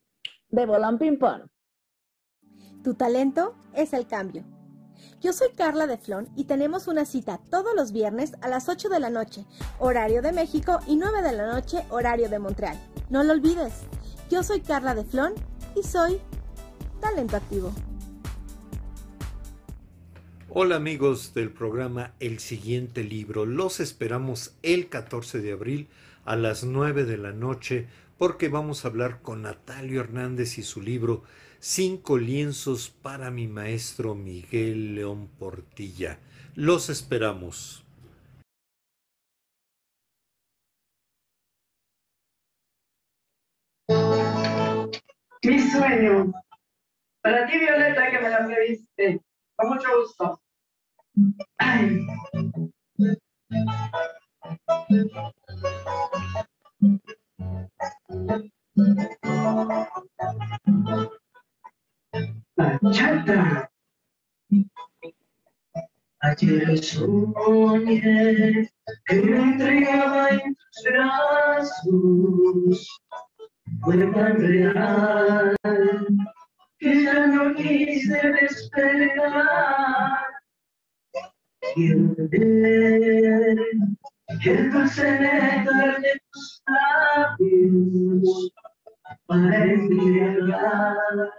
[0.48, 1.42] de Bolón Ping Pong.
[2.84, 4.44] Tu talento es el cambio.
[5.22, 8.90] Yo soy Carla de Flon y tenemos una cita todos los viernes a las 8
[8.90, 9.46] de la noche,
[9.78, 12.78] horario de México, y 9 de la noche, horario de Montreal.
[13.08, 13.72] No lo olvides.
[14.30, 15.32] Yo soy Carla de Flon
[15.74, 16.20] y soy
[17.00, 17.72] Talento Activo.
[20.50, 23.46] Hola amigos del programa El siguiente libro.
[23.46, 25.88] Los esperamos el 14 de abril
[26.26, 27.86] a las 9 de la noche
[28.18, 31.22] porque vamos a hablar con Natalio Hernández y su libro
[31.64, 36.18] cinco lienzos para mi maestro Miguel León Portilla.
[36.54, 37.86] Los esperamos.
[45.42, 46.32] Mi sueño.
[47.22, 49.22] Para ti, Violeta, que me la pediste.
[49.56, 50.40] Con mucho gusto.
[62.56, 63.68] Bachata.
[66.22, 68.70] Ayer soñé
[69.06, 72.88] que me entregaba en tus brazos.
[73.82, 75.56] Fue tan real
[76.78, 80.24] que ya no quise despegar.
[81.74, 83.58] Quiero ver
[84.44, 88.52] el dulce néctar de tus labios
[89.26, 91.32] para embriagar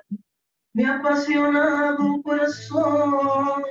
[0.76, 3.63] mi apasionado corazón.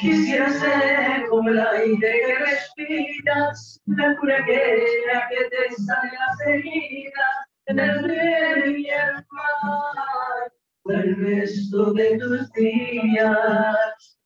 [0.00, 4.86] Quisiera ser como el aire que respiras, la cura que
[5.50, 7.36] te sale las heridas,
[7.66, 10.52] en el río y el mar,
[10.84, 14.18] por el resto de tus días.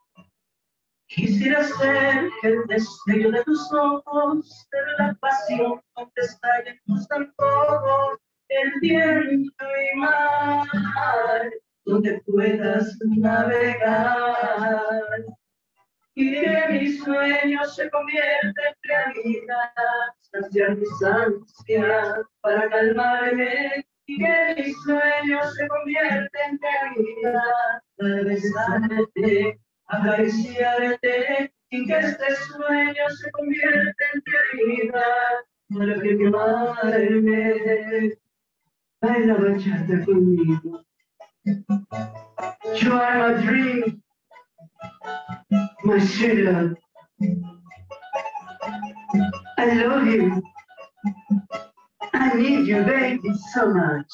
[1.07, 8.19] Quisiera ser el destello de tus ojos, de la pasión donde estallen tus antojos,
[8.49, 11.51] el viento y mar,
[11.85, 14.65] donde puedas navegar.
[16.15, 19.71] Y que mis sueños se convierten en realidad,
[20.19, 23.85] saciar mis ansias para calmarme.
[24.07, 31.53] Y que mis sueños se convierten en realidad, para besarte, acariciarte.
[31.71, 35.45] Y que este sueño se convierta en realidad,
[35.77, 37.09] para quemarme.
[39.03, 40.85] Baila bachata conmigo.
[42.81, 44.03] You are my dream,
[45.85, 46.49] my sweet.
[49.59, 50.43] I love you.
[52.15, 54.13] I need you, baby, so much.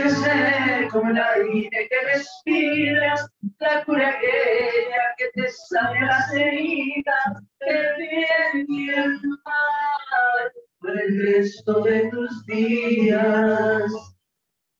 [0.00, 3.28] Quisiera ser como el aire que respiras,
[3.58, 11.20] la cura aquella que te sale las heridas, el bien y el mal, por el
[11.20, 13.92] resto de tus días.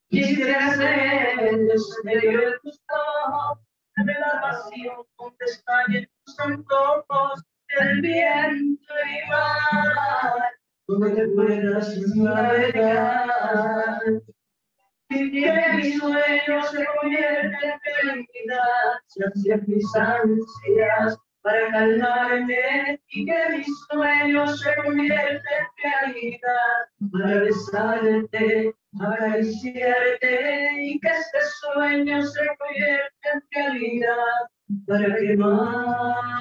[0.08, 3.58] Quisiera ser el destello de tus ojos,
[3.96, 7.44] de la pasión donde estallen tus antojos,
[7.78, 10.50] el viento y mar,
[10.86, 14.00] donde te puedas navegar.
[15.10, 23.00] Y que mis sueños se convierten en realidad, saciar mis ansias para calmarme.
[23.08, 26.76] Y que mis sueños se convierten en realidad,
[27.12, 30.70] para besarte, acariciarte.
[30.80, 34.48] Y que este sueño se convierta en realidad,
[34.86, 36.40] para quemarme.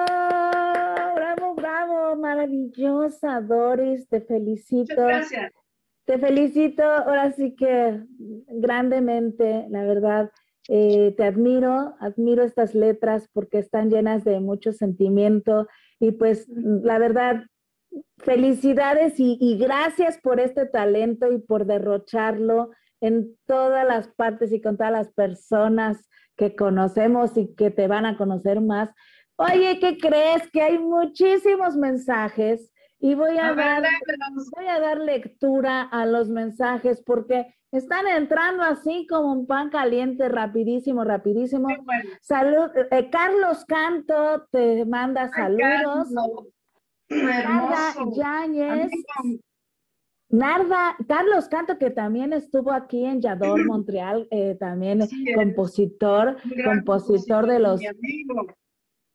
[2.15, 5.01] Maravillosa, Doris, te felicito.
[5.01, 5.51] Muchas gracias.
[6.05, 8.03] Te felicito, ahora sí que
[8.47, 10.31] grandemente, la verdad.
[10.67, 15.67] Eh, te admiro, admiro estas letras porque están llenas de mucho sentimiento
[15.99, 17.45] y pues la verdad,
[18.19, 22.69] felicidades y, y gracias por este talento y por derrocharlo
[23.01, 26.07] en todas las partes y con todas las personas
[26.37, 28.89] que conocemos y que te van a conocer más.
[29.41, 30.49] Oye, ¿qué crees?
[30.51, 33.91] Que hay muchísimos mensajes y voy a, A ver, dar,
[34.55, 40.29] voy a dar lectura a los mensajes porque están entrando así como un pan caliente,
[40.29, 41.69] rapidísimo, rapidísimo.
[41.83, 42.09] Bueno.
[42.21, 46.11] Salud, eh, Carlos Canto te manda saludos.
[47.09, 47.93] Narda.
[48.15, 48.91] Yáñez,
[50.29, 55.01] Narda, Carlos Canto, que también estuvo aquí en Yador, Montreal, eh, también
[55.35, 57.81] compositor, compositor de los.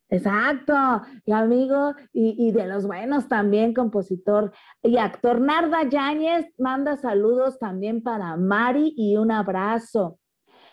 [0.09, 0.75] Exacto,
[1.25, 4.53] y amigo, y, y de los buenos también, compositor
[4.83, 5.41] y actor.
[5.41, 10.19] Narda Yáñez manda saludos también para Mari y un abrazo.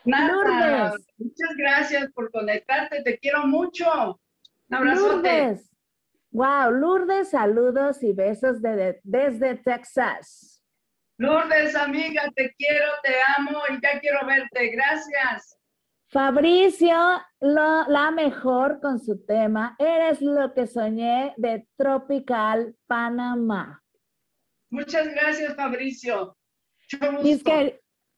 [0.05, 1.07] Nada, Lourdes.
[1.17, 4.19] muchas gracias por conectarte, te quiero mucho.
[4.69, 5.13] Un abrazote.
[5.15, 5.71] Lourdes,
[6.31, 10.63] wow, Lourdes, saludos y besos de- de- desde Texas.
[11.17, 14.69] Lourdes, amiga, te quiero, te amo y ya quiero verte.
[14.75, 15.57] Gracias.
[16.13, 16.95] Fabricio,
[17.39, 23.83] la mejor con su tema, Eres lo que soñé de Tropical Panamá.
[24.69, 26.37] Muchas gracias, Fabricio.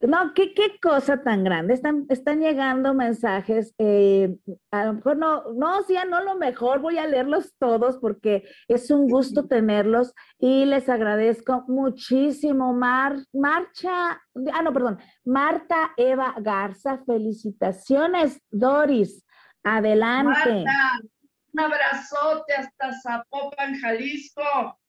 [0.07, 1.73] No, ¿qué, qué cosa tan grande.
[1.73, 3.73] Están, están llegando mensajes.
[3.77, 4.35] Eh,
[4.71, 6.79] a lo mejor no, no, sí, no lo mejor.
[6.79, 12.73] Voy a leerlos todos porque es un gusto tenerlos y les agradezco muchísimo.
[12.73, 14.21] Mar, marcha,
[14.53, 14.99] ah, no, perdón.
[15.23, 19.25] Marta Eva Garza, felicitaciones, Doris.
[19.63, 20.63] Adelante.
[20.63, 20.99] Marta,
[21.53, 24.79] un abrazote hasta Zapopan, Jalisco.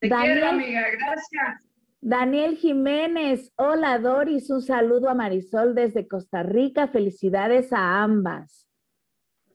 [0.00, 0.82] Te quiero, amiga.
[0.90, 1.73] Gracias.
[2.06, 8.68] Daniel Jiménez, hola Doris, un saludo a Marisol desde Costa Rica, felicidades a ambas.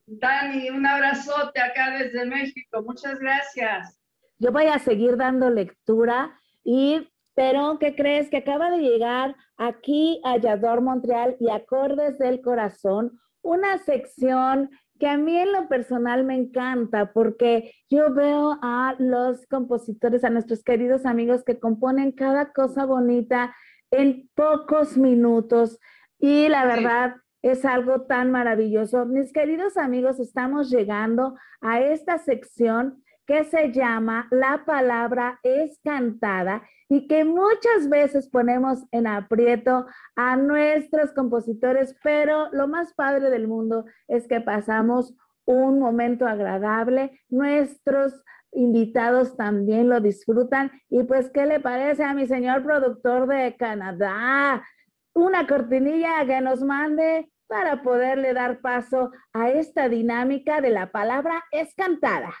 [0.04, 4.02] Dani, un abrazote acá desde México, muchas gracias.
[4.40, 8.28] Yo voy a seguir dando lectura y, pero, ¿qué crees?
[8.30, 14.70] Que acaba de llegar aquí a Yador Montreal y Acordes del Corazón, una sección
[15.00, 20.30] que a mí en lo personal me encanta porque yo veo a los compositores, a
[20.30, 23.56] nuestros queridos amigos que componen cada cosa bonita
[23.90, 25.80] en pocos minutos
[26.18, 29.06] y la verdad es algo tan maravilloso.
[29.06, 36.64] Mis queridos amigos, estamos llegando a esta sección que se llama La palabra es cantada
[36.88, 43.46] y que muchas veces ponemos en aprieto a nuestros compositores, pero lo más padre del
[43.46, 45.14] mundo es que pasamos
[45.44, 48.20] un momento agradable, nuestros
[48.50, 54.66] invitados también lo disfrutan y pues, ¿qué le parece a mi señor productor de Canadá?
[55.14, 61.44] Una cortinilla que nos mande para poderle dar paso a esta dinámica de la palabra
[61.52, 62.34] es cantada.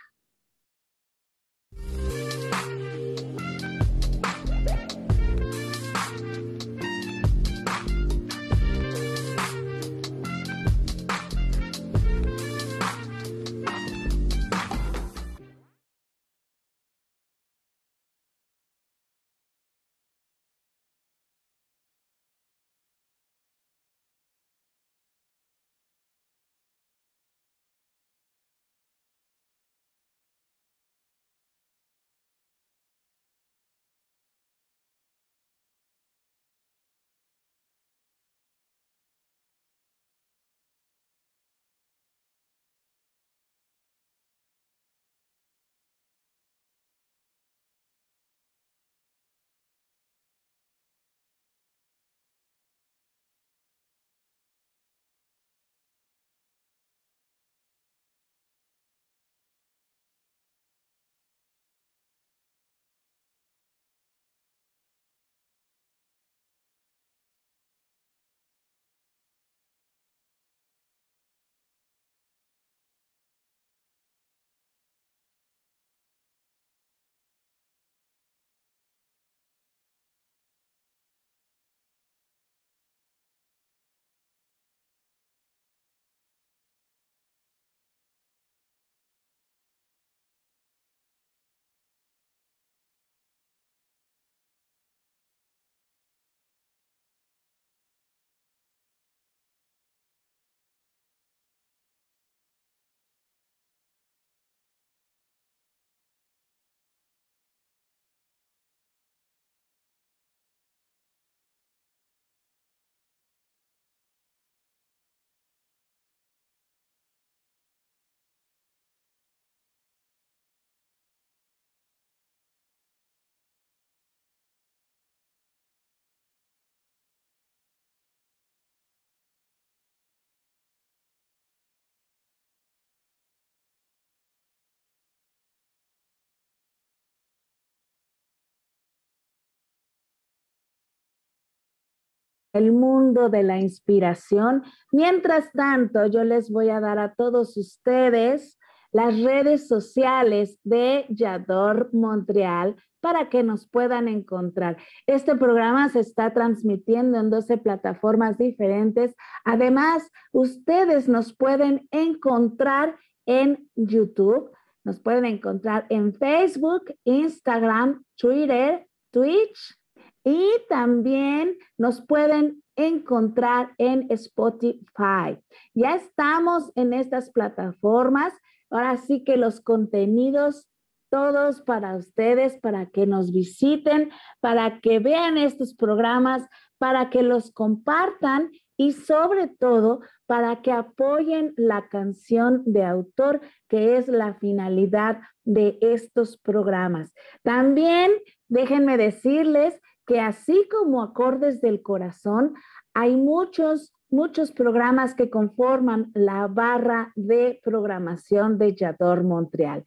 [142.52, 144.64] El mundo de la inspiración.
[144.92, 148.58] Mientras tanto, yo les voy a dar a todos ustedes
[148.92, 154.76] las redes sociales de Yador Montreal para que nos puedan encontrar.
[155.06, 159.14] Este programa se está transmitiendo en 12 plataformas diferentes.
[159.44, 164.50] Además, ustedes nos pueden encontrar en YouTube,
[164.84, 169.79] nos pueden encontrar en Facebook, Instagram, Twitter, Twitch,
[170.24, 175.38] y también nos pueden encontrar en Spotify.
[175.74, 178.32] Ya estamos en estas plataformas.
[178.70, 180.68] Ahora sí que los contenidos
[181.10, 184.10] todos para ustedes, para que nos visiten,
[184.40, 186.48] para que vean estos programas,
[186.78, 193.98] para que los compartan y sobre todo para que apoyen la canción de autor, que
[193.98, 197.12] es la finalidad de estos programas.
[197.42, 198.12] También
[198.48, 199.78] déjenme decirles
[200.10, 202.54] que así como acordes del corazón,
[202.94, 209.84] hay muchos, muchos programas que conforman la barra de programación de Yador Montreal.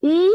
[0.00, 0.26] Y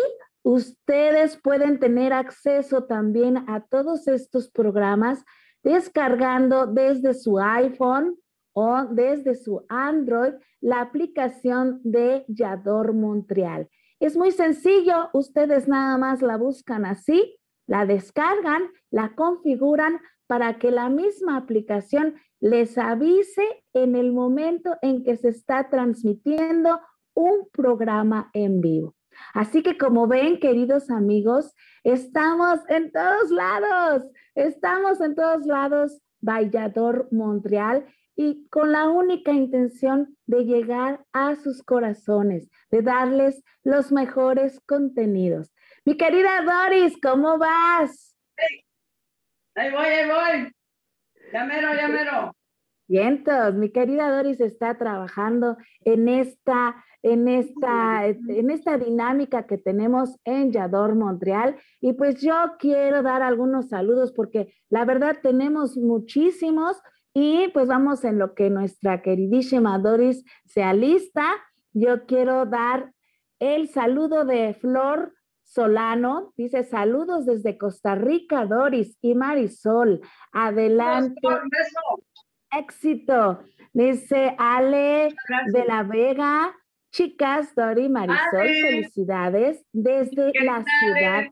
[0.44, 5.26] ustedes pueden tener acceso también a todos estos programas
[5.64, 8.20] descargando desde su iPhone
[8.54, 13.68] o desde su Android la aplicación de Yador Montreal.
[14.00, 17.36] Es muy sencillo, ustedes nada más la buscan así,
[17.68, 25.04] la descargan, la configuran para que la misma aplicación les avise en el momento en
[25.04, 26.80] que se está transmitiendo
[27.14, 28.96] un programa en vivo.
[29.34, 31.54] Así que como ven, queridos amigos,
[31.84, 34.04] estamos en todos lados,
[34.36, 37.86] estamos en todos lados, Vallador, Montreal,
[38.16, 45.52] y con la única intención de llegar a sus corazones, de darles los mejores contenidos.
[45.86, 48.16] Mi querida Doris, ¿cómo vas?
[49.54, 50.54] Ahí voy, ahí voy.
[51.34, 52.34] Llamero, llamero.
[52.88, 60.18] Vientos, mi querida Doris está trabajando en esta, en esta, en esta dinámica que tenemos
[60.24, 61.58] en Yador Montreal.
[61.82, 66.82] Y pues yo quiero dar algunos saludos porque la verdad tenemos muchísimos
[67.14, 71.26] y pues vamos en lo que nuestra queridísima Doris se alista.
[71.74, 72.94] Yo quiero dar
[73.40, 75.14] el saludo de Flor
[75.54, 76.34] Solano.
[76.36, 80.02] Dice saludos desde Costa Rica, Doris y Marisol.
[80.32, 81.22] Adelante.
[82.52, 83.44] Éxito.
[83.72, 85.14] Dice Ale
[85.52, 86.56] de la Vega.
[86.92, 91.24] Chicas, Doris, Marisol, felicidades desde la Ciudad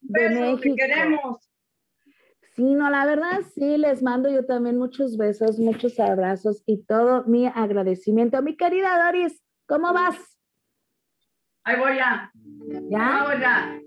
[0.00, 0.76] de México.
[0.76, 1.50] queremos.
[2.54, 7.24] Sí, no, la verdad sí, les mando yo también muchos besos, muchos abrazos y todo
[7.24, 8.42] mi agradecimiento.
[8.42, 10.37] Mi querida Doris, ¿cómo vas?
[11.68, 12.32] Ahí voy ya.
[12.88, 13.28] ¿Ya?
[13.28, 13.78] Ahí ya.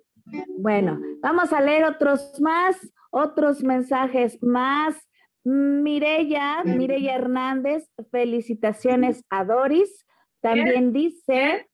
[0.60, 2.78] Bueno, vamos a leer otros más,
[3.10, 4.96] otros mensajes más.
[5.44, 10.06] Mireya, Mireya Hernández, felicitaciones a Doris.
[10.42, 11.68] También dice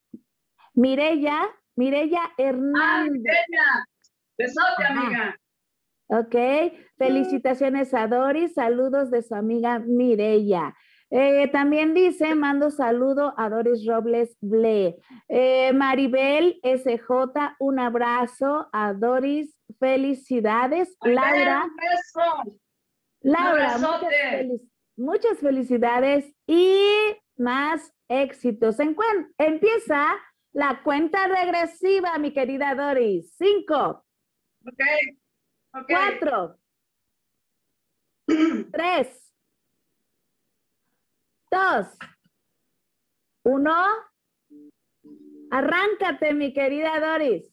[0.74, 3.46] Mireya ah, Hernández.
[3.60, 3.84] Ah,
[4.38, 5.38] Besote, amiga.
[6.08, 6.36] Ok,
[6.98, 10.74] felicitaciones a Doris, saludos de su amiga Mireya.
[11.10, 14.98] Eh, también dice, mando saludo a Doris Robles Ble.
[15.30, 20.98] Eh, Maribel SJ, un abrazo a Doris, felicidades.
[21.02, 21.66] Laura.
[23.22, 23.78] Laura,
[24.98, 26.80] muchas, felicidades y
[27.38, 28.78] más éxitos.
[29.38, 30.16] empieza
[30.52, 33.34] la cuenta regresiva, mi querida Doris.
[33.38, 34.06] Cinco.
[34.66, 35.86] Ok.
[35.88, 36.58] Cuatro.
[38.72, 39.27] Tres.
[41.52, 41.88] Dos.
[43.44, 43.86] Uno.
[45.50, 47.50] Arráncate, mi querida Doris.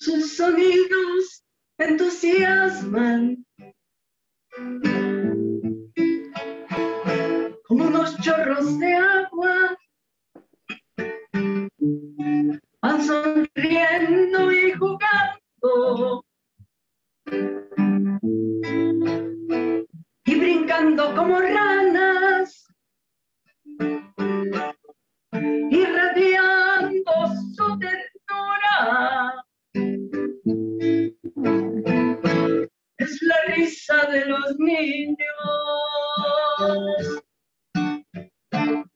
[0.00, 1.44] Sus sonidos
[1.78, 3.46] entusiasman
[7.64, 9.78] como unos chorros de agua
[12.82, 16.24] van sonriendo y jugando
[20.80, 22.68] y como ranas,
[25.70, 27.12] irradiando
[27.56, 29.44] su ternura.
[32.98, 35.16] Es la risa de los niños.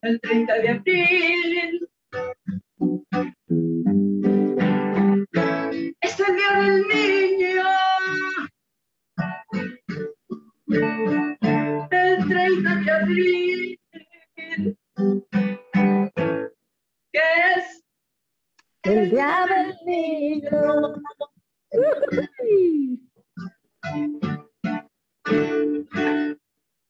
[0.02, 1.91] El 30 de abril
[19.52, 20.94] del niño.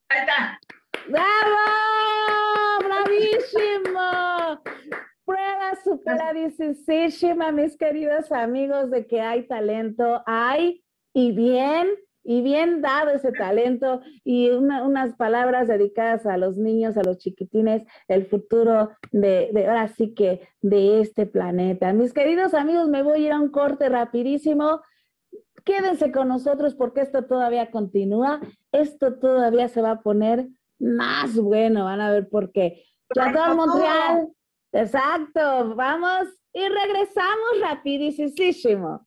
[0.08, 0.60] Ahí está.
[1.08, 1.56] ¡Bravo!
[2.84, 4.62] ¡Bravísimo!
[5.24, 10.84] Prueba superadicísima, mis queridos amigos, de que hay talento, hay
[11.14, 11.88] y bien,
[12.24, 17.84] y bien dado ese talento y unas palabras dedicadas a los niños, a los chiquitines,
[18.08, 21.92] el futuro de, de, ahora sí que de este planeta.
[21.92, 24.80] Mis queridos amigos, me voy a ir a un corte rapidísimo.
[25.64, 28.40] Quédense con nosotros porque esto todavía continúa,
[28.72, 30.48] esto todavía se va a poner
[30.78, 32.84] más bueno, van a ver por qué.
[33.14, 34.28] Yador Montreal,
[34.72, 39.06] exacto, vamos y regresamos rapidísimo.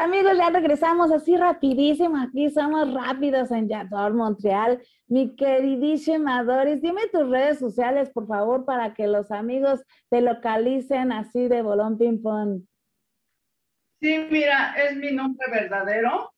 [0.00, 2.18] Amigos, ya regresamos así rapidísimo.
[2.18, 4.82] Aquí somos rápidos en Yador, Montreal.
[5.06, 11.12] Mi queridísima Doris, dime tus redes sociales, por favor, para que los amigos te localicen
[11.12, 12.62] así de bolón ping pong.
[14.00, 16.32] Sí, mira, es mi nombre verdadero,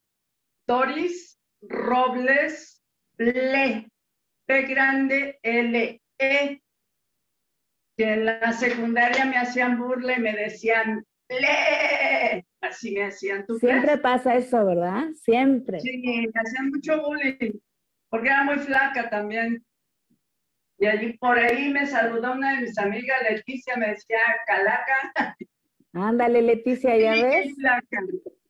[0.66, 2.82] Doris Robles
[3.18, 3.88] Le,
[4.46, 6.62] P grande L E.
[7.96, 11.04] Que en la secundaria me hacían burla y me decían
[11.40, 13.46] Le así me hacían.
[13.46, 15.08] ¿Tú Siempre pasa eso, ¿verdad?
[15.14, 15.80] Siempre.
[15.80, 17.58] Sí, me hacían mucho bullying,
[18.08, 19.64] porque era muy flaca también.
[20.78, 25.36] Y allí por ahí me saludó una de mis amigas, Leticia, me decía, Calaca.
[25.92, 27.54] Ándale, Leticia, ¿ya ves?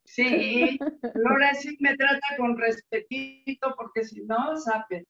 [0.05, 0.79] Sí,
[1.29, 5.05] ahora sí me trata con respetito, porque si no, sabe.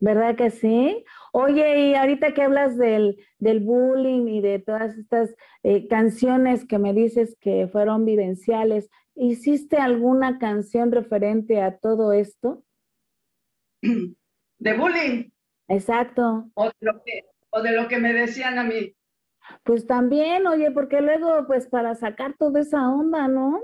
[0.00, 1.04] ¿Verdad que sí?
[1.32, 6.78] Oye, y ahorita que hablas del, del bullying y de todas estas eh, canciones que
[6.78, 12.64] me dices que fueron vivenciales, ¿hiciste alguna canción referente a todo esto?
[13.80, 15.30] ¿De bullying?
[15.68, 16.50] Exacto.
[16.54, 18.94] O de lo que, o de lo que me decían a mí.
[19.62, 23.60] Pues también, oye, porque luego, pues para sacar toda esa onda, ¿no?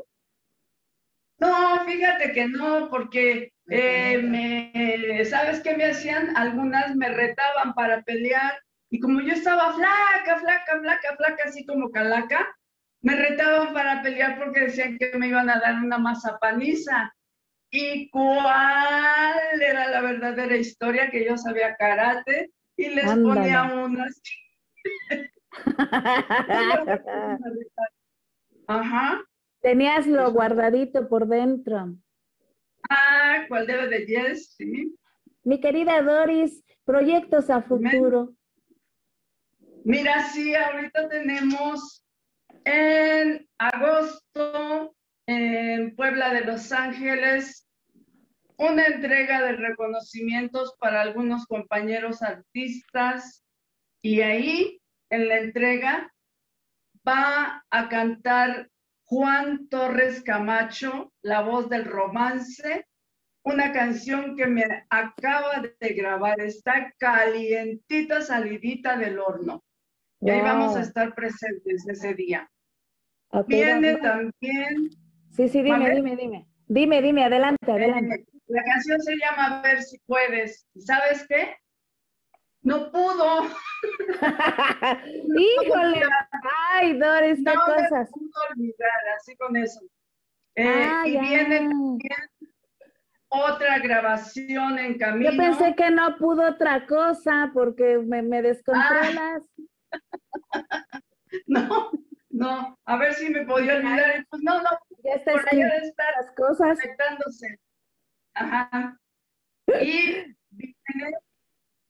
[1.39, 6.37] No, fíjate que no, porque eh, me, ¿sabes qué me hacían?
[6.37, 8.61] Algunas me retaban para pelear
[8.91, 12.57] y como yo estaba flaca, flaca, flaca, flaca, así como calaca,
[13.03, 17.15] me retaban para pelear porque decían que me iban a dar una mazapaniza.
[17.71, 21.09] ¿Y cuál era la verdadera historia?
[21.09, 24.21] Que yo sabía karate y les ponía unas.
[28.67, 29.23] Ajá.
[29.61, 31.95] Tenías lo guardadito por dentro.
[32.91, 34.55] Ah, ¿cuál debe de yes?
[34.57, 34.95] Sí.
[35.45, 38.35] Mi querida Doris, proyectos a futuro.
[39.85, 42.05] Mira, sí, ahorita tenemos
[42.65, 44.95] en agosto
[45.27, 47.69] en Puebla de Los Ángeles
[48.57, 53.45] una entrega de reconocimientos para algunos compañeros artistas
[54.03, 56.13] y ahí en la entrega
[57.07, 58.69] va a cantar
[59.11, 62.87] Juan Torres Camacho, la voz del romance,
[63.43, 69.65] una canción que me acaba de grabar, está calientita, salidita del horno.
[70.21, 72.49] Y ahí vamos a estar presentes ese día.
[73.49, 74.91] Viene también.
[75.31, 76.47] Sí, sí, dime, dime, dime.
[76.69, 78.25] Dime, dime, adelante, eh, adelante.
[78.47, 80.69] la canción se llama A ver si puedes.
[80.77, 81.57] ¿Sabes qué?
[82.63, 83.43] No pudo.
[85.39, 86.03] Híjole.
[86.73, 88.11] Ay, Doris, qué no cosas.
[88.11, 89.81] No pudo olvidar, así con eso.
[90.57, 92.29] Eh, ah, y viene también
[93.31, 95.31] otra grabación en camino.
[95.31, 99.43] Yo pensé que no pudo otra cosa porque me, me descontrolas.
[100.53, 100.63] Ah.
[101.47, 101.91] no,
[102.29, 104.27] no, a ver si me podía olvidar.
[104.29, 104.71] Pues no, no,
[105.05, 106.79] ya está por de estar las cosas.
[108.35, 108.99] Ajá.
[109.81, 111.17] Y viene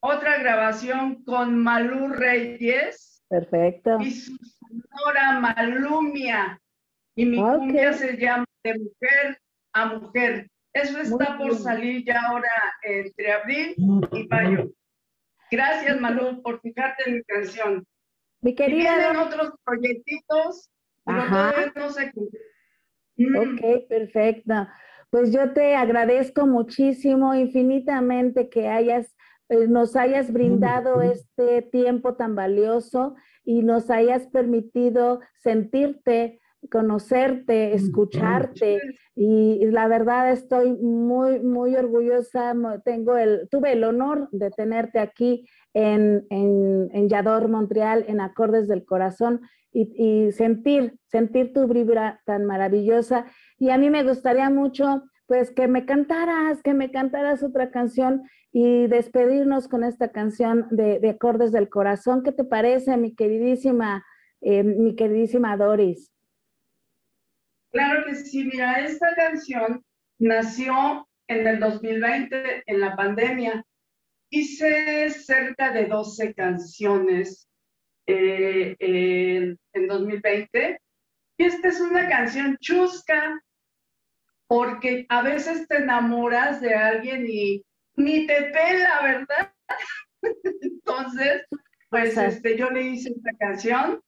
[0.01, 3.23] otra grabación con Malú Reyes.
[3.29, 3.99] Perfecto.
[4.01, 6.61] Y su sonora Malumia.
[7.15, 9.39] Y mi cumbia se llama De Mujer
[9.73, 10.49] a Mujer.
[10.73, 12.51] Eso está por salir ya ahora
[12.83, 13.75] entre abril
[14.13, 14.71] y mayo.
[15.51, 17.87] Gracias, Malú, por fijarte en mi canción.
[18.41, 18.79] Mi querida.
[18.79, 20.71] Y vienen otros proyectitos,
[21.05, 22.13] pero todavía no se
[23.17, 23.37] mm.
[23.37, 24.69] Ok, perfecto.
[25.11, 29.17] Pues yo te agradezco muchísimo, infinitamente que hayas
[29.69, 36.41] nos hayas brindado este tiempo tan valioso y nos hayas permitido sentirte,
[36.71, 38.81] conocerte, escucharte.
[39.17, 42.55] Y, la verdad estoy muy, muy orgullosa.
[42.85, 48.69] Tengo el, tuve el honor de tenerte aquí en, en, en Yador, Montreal, en Acordes
[48.69, 49.41] del Corazón
[49.73, 53.27] y, y sentir, sentir tu vibra tan maravillosa.
[53.59, 58.29] Y a mí me gustaría mucho pues que me cantaras, que me cantaras otra canción
[58.51, 62.25] y despedirnos con esta canción de, acordes del corazón.
[62.25, 64.05] ¿Qué te parece, mi queridísima,
[64.41, 66.11] eh, mi queridísima Doris?
[67.71, 69.85] Claro que sí, mira, esta canción
[70.19, 73.65] nació en el 2020, en la pandemia.
[74.31, 77.49] Hice cerca de 12 canciones
[78.09, 80.81] eh, en, en 2020.
[81.39, 83.41] Y esta es una canción chusca,
[84.51, 89.55] porque a veces te enamoras de alguien y ni te pela, ¿verdad?
[90.61, 91.43] Entonces,
[91.89, 94.01] pues este, yo le hice esta canción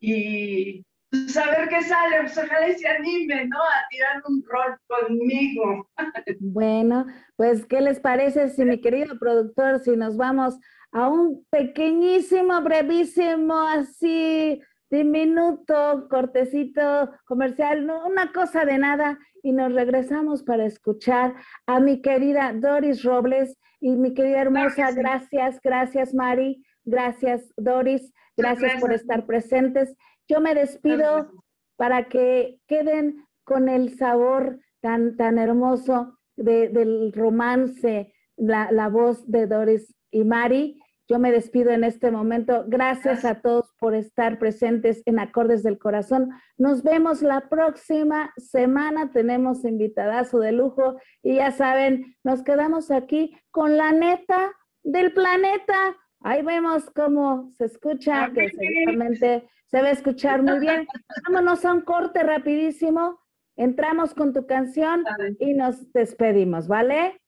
[0.00, 3.56] y pues, a ver qué sale, pues ojalá se anime, ¿no?
[3.56, 5.88] A tirar un rol conmigo.
[6.40, 7.06] Bueno,
[7.36, 10.58] pues, ¿qué les parece si mi querido productor, si nos vamos
[10.90, 14.60] a un pequeñísimo, brevísimo, así,
[14.90, 21.34] diminuto, cortecito comercial, no, una cosa de nada, y nos regresamos para escuchar
[21.66, 28.80] a mi querida Doris Robles y mi querida hermosa, gracias, gracias Mari, gracias Doris, gracias
[28.80, 29.94] por estar presentes.
[30.26, 31.30] Yo me despido
[31.76, 39.46] para que queden con el sabor tan, tan hermoso del romance, la, la voz de
[39.46, 40.80] Doris y Mari.
[41.08, 42.64] Yo me despido en este momento.
[42.66, 46.28] Gracias a todos por estar presentes en Acordes del Corazón.
[46.58, 49.10] Nos vemos la próxima semana.
[49.10, 54.52] Tenemos invitadazo de lujo y ya saben, nos quedamos aquí con la neta
[54.82, 55.96] del planeta.
[56.20, 60.86] Ahí vemos cómo se escucha, que seguramente se va a escuchar muy bien.
[61.26, 63.18] Vámonos a un corte rapidísimo.
[63.56, 65.04] Entramos con tu canción
[65.38, 67.18] y nos despedimos, ¿vale?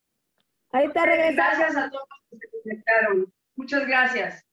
[0.70, 1.58] Ahí te regresamos.
[1.58, 3.39] Gracias a todos los que se conectaron.
[3.60, 4.49] Muchas gracias.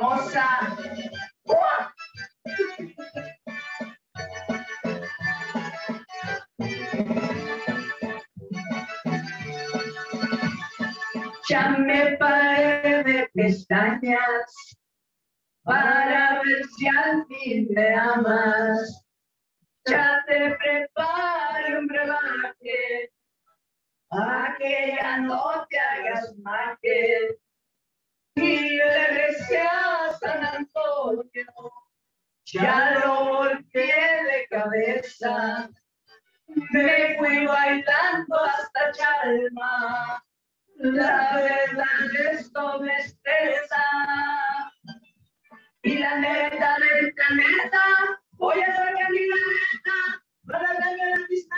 [0.00, 0.76] Famosa.
[11.48, 14.76] Ya me paré de pestañas
[15.64, 19.04] para ver si al fin me amas.
[19.86, 23.10] Ya te preparo un brebaje
[24.08, 27.39] para que ya no te hagas maje.
[28.34, 31.72] Y regresé a San Antonio,
[32.44, 35.70] ya lo volteé de cabeza.
[36.72, 40.24] Me fui bailando hasta Chalma,
[40.76, 43.84] la verdad esto me estresa.
[45.82, 47.82] Y la neta del planeta,
[48.32, 51.56] voy a sacar mi neta para la pista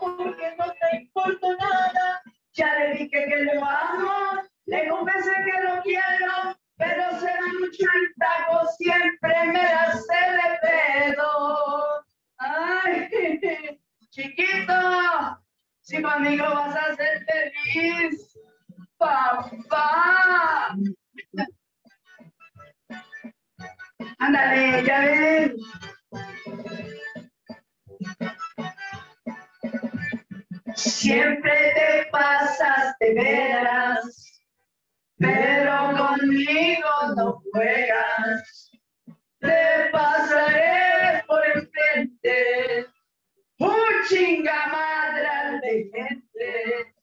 [0.00, 2.22] porque no te importa nada.
[2.52, 7.86] Ya le dije que lo amo, le confesé que lo quiero, pero se da mucho
[7.94, 12.04] el taco, siempre me hace de pedo.
[12.38, 13.08] Ay,
[14.10, 15.42] chiquito,
[15.80, 18.34] si conmigo vas a ser feliz,
[18.96, 20.74] papá.
[24.18, 25.56] Ándale, ya ven.
[30.76, 34.33] Siempre te pasas de veras,
[35.24, 38.70] pero conmigo no juegas.
[39.40, 42.86] Te pasaré por enfrente,
[43.58, 46.94] un chingamadral de gente.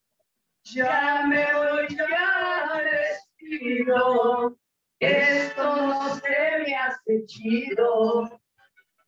[0.63, 4.55] Ya me voy, ya despido.
[4.99, 8.39] Esto no se me hace chido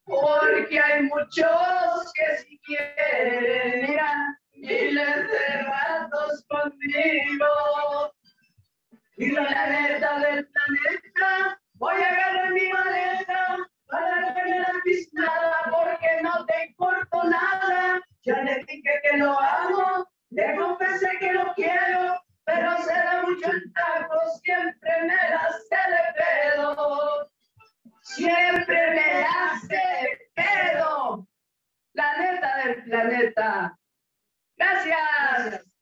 [0.05, 8.12] porque hay muchos que si quieren, mira, miles de ratos conmigo.
[9.17, 13.57] Y la neta del planeta, voy a agarrar mi maleta
[13.87, 18.01] para darle la pisnada porque no te importo nada.
[18.23, 23.51] Ya le dije que lo amo, le confesé que lo quiero, pero se da mucho
[23.51, 27.29] el taco, siempre me la sé de pedo.
[28.01, 31.27] Siempre me hace pedo.
[31.93, 33.79] La neta del planeta.
[34.57, 35.72] Gracias.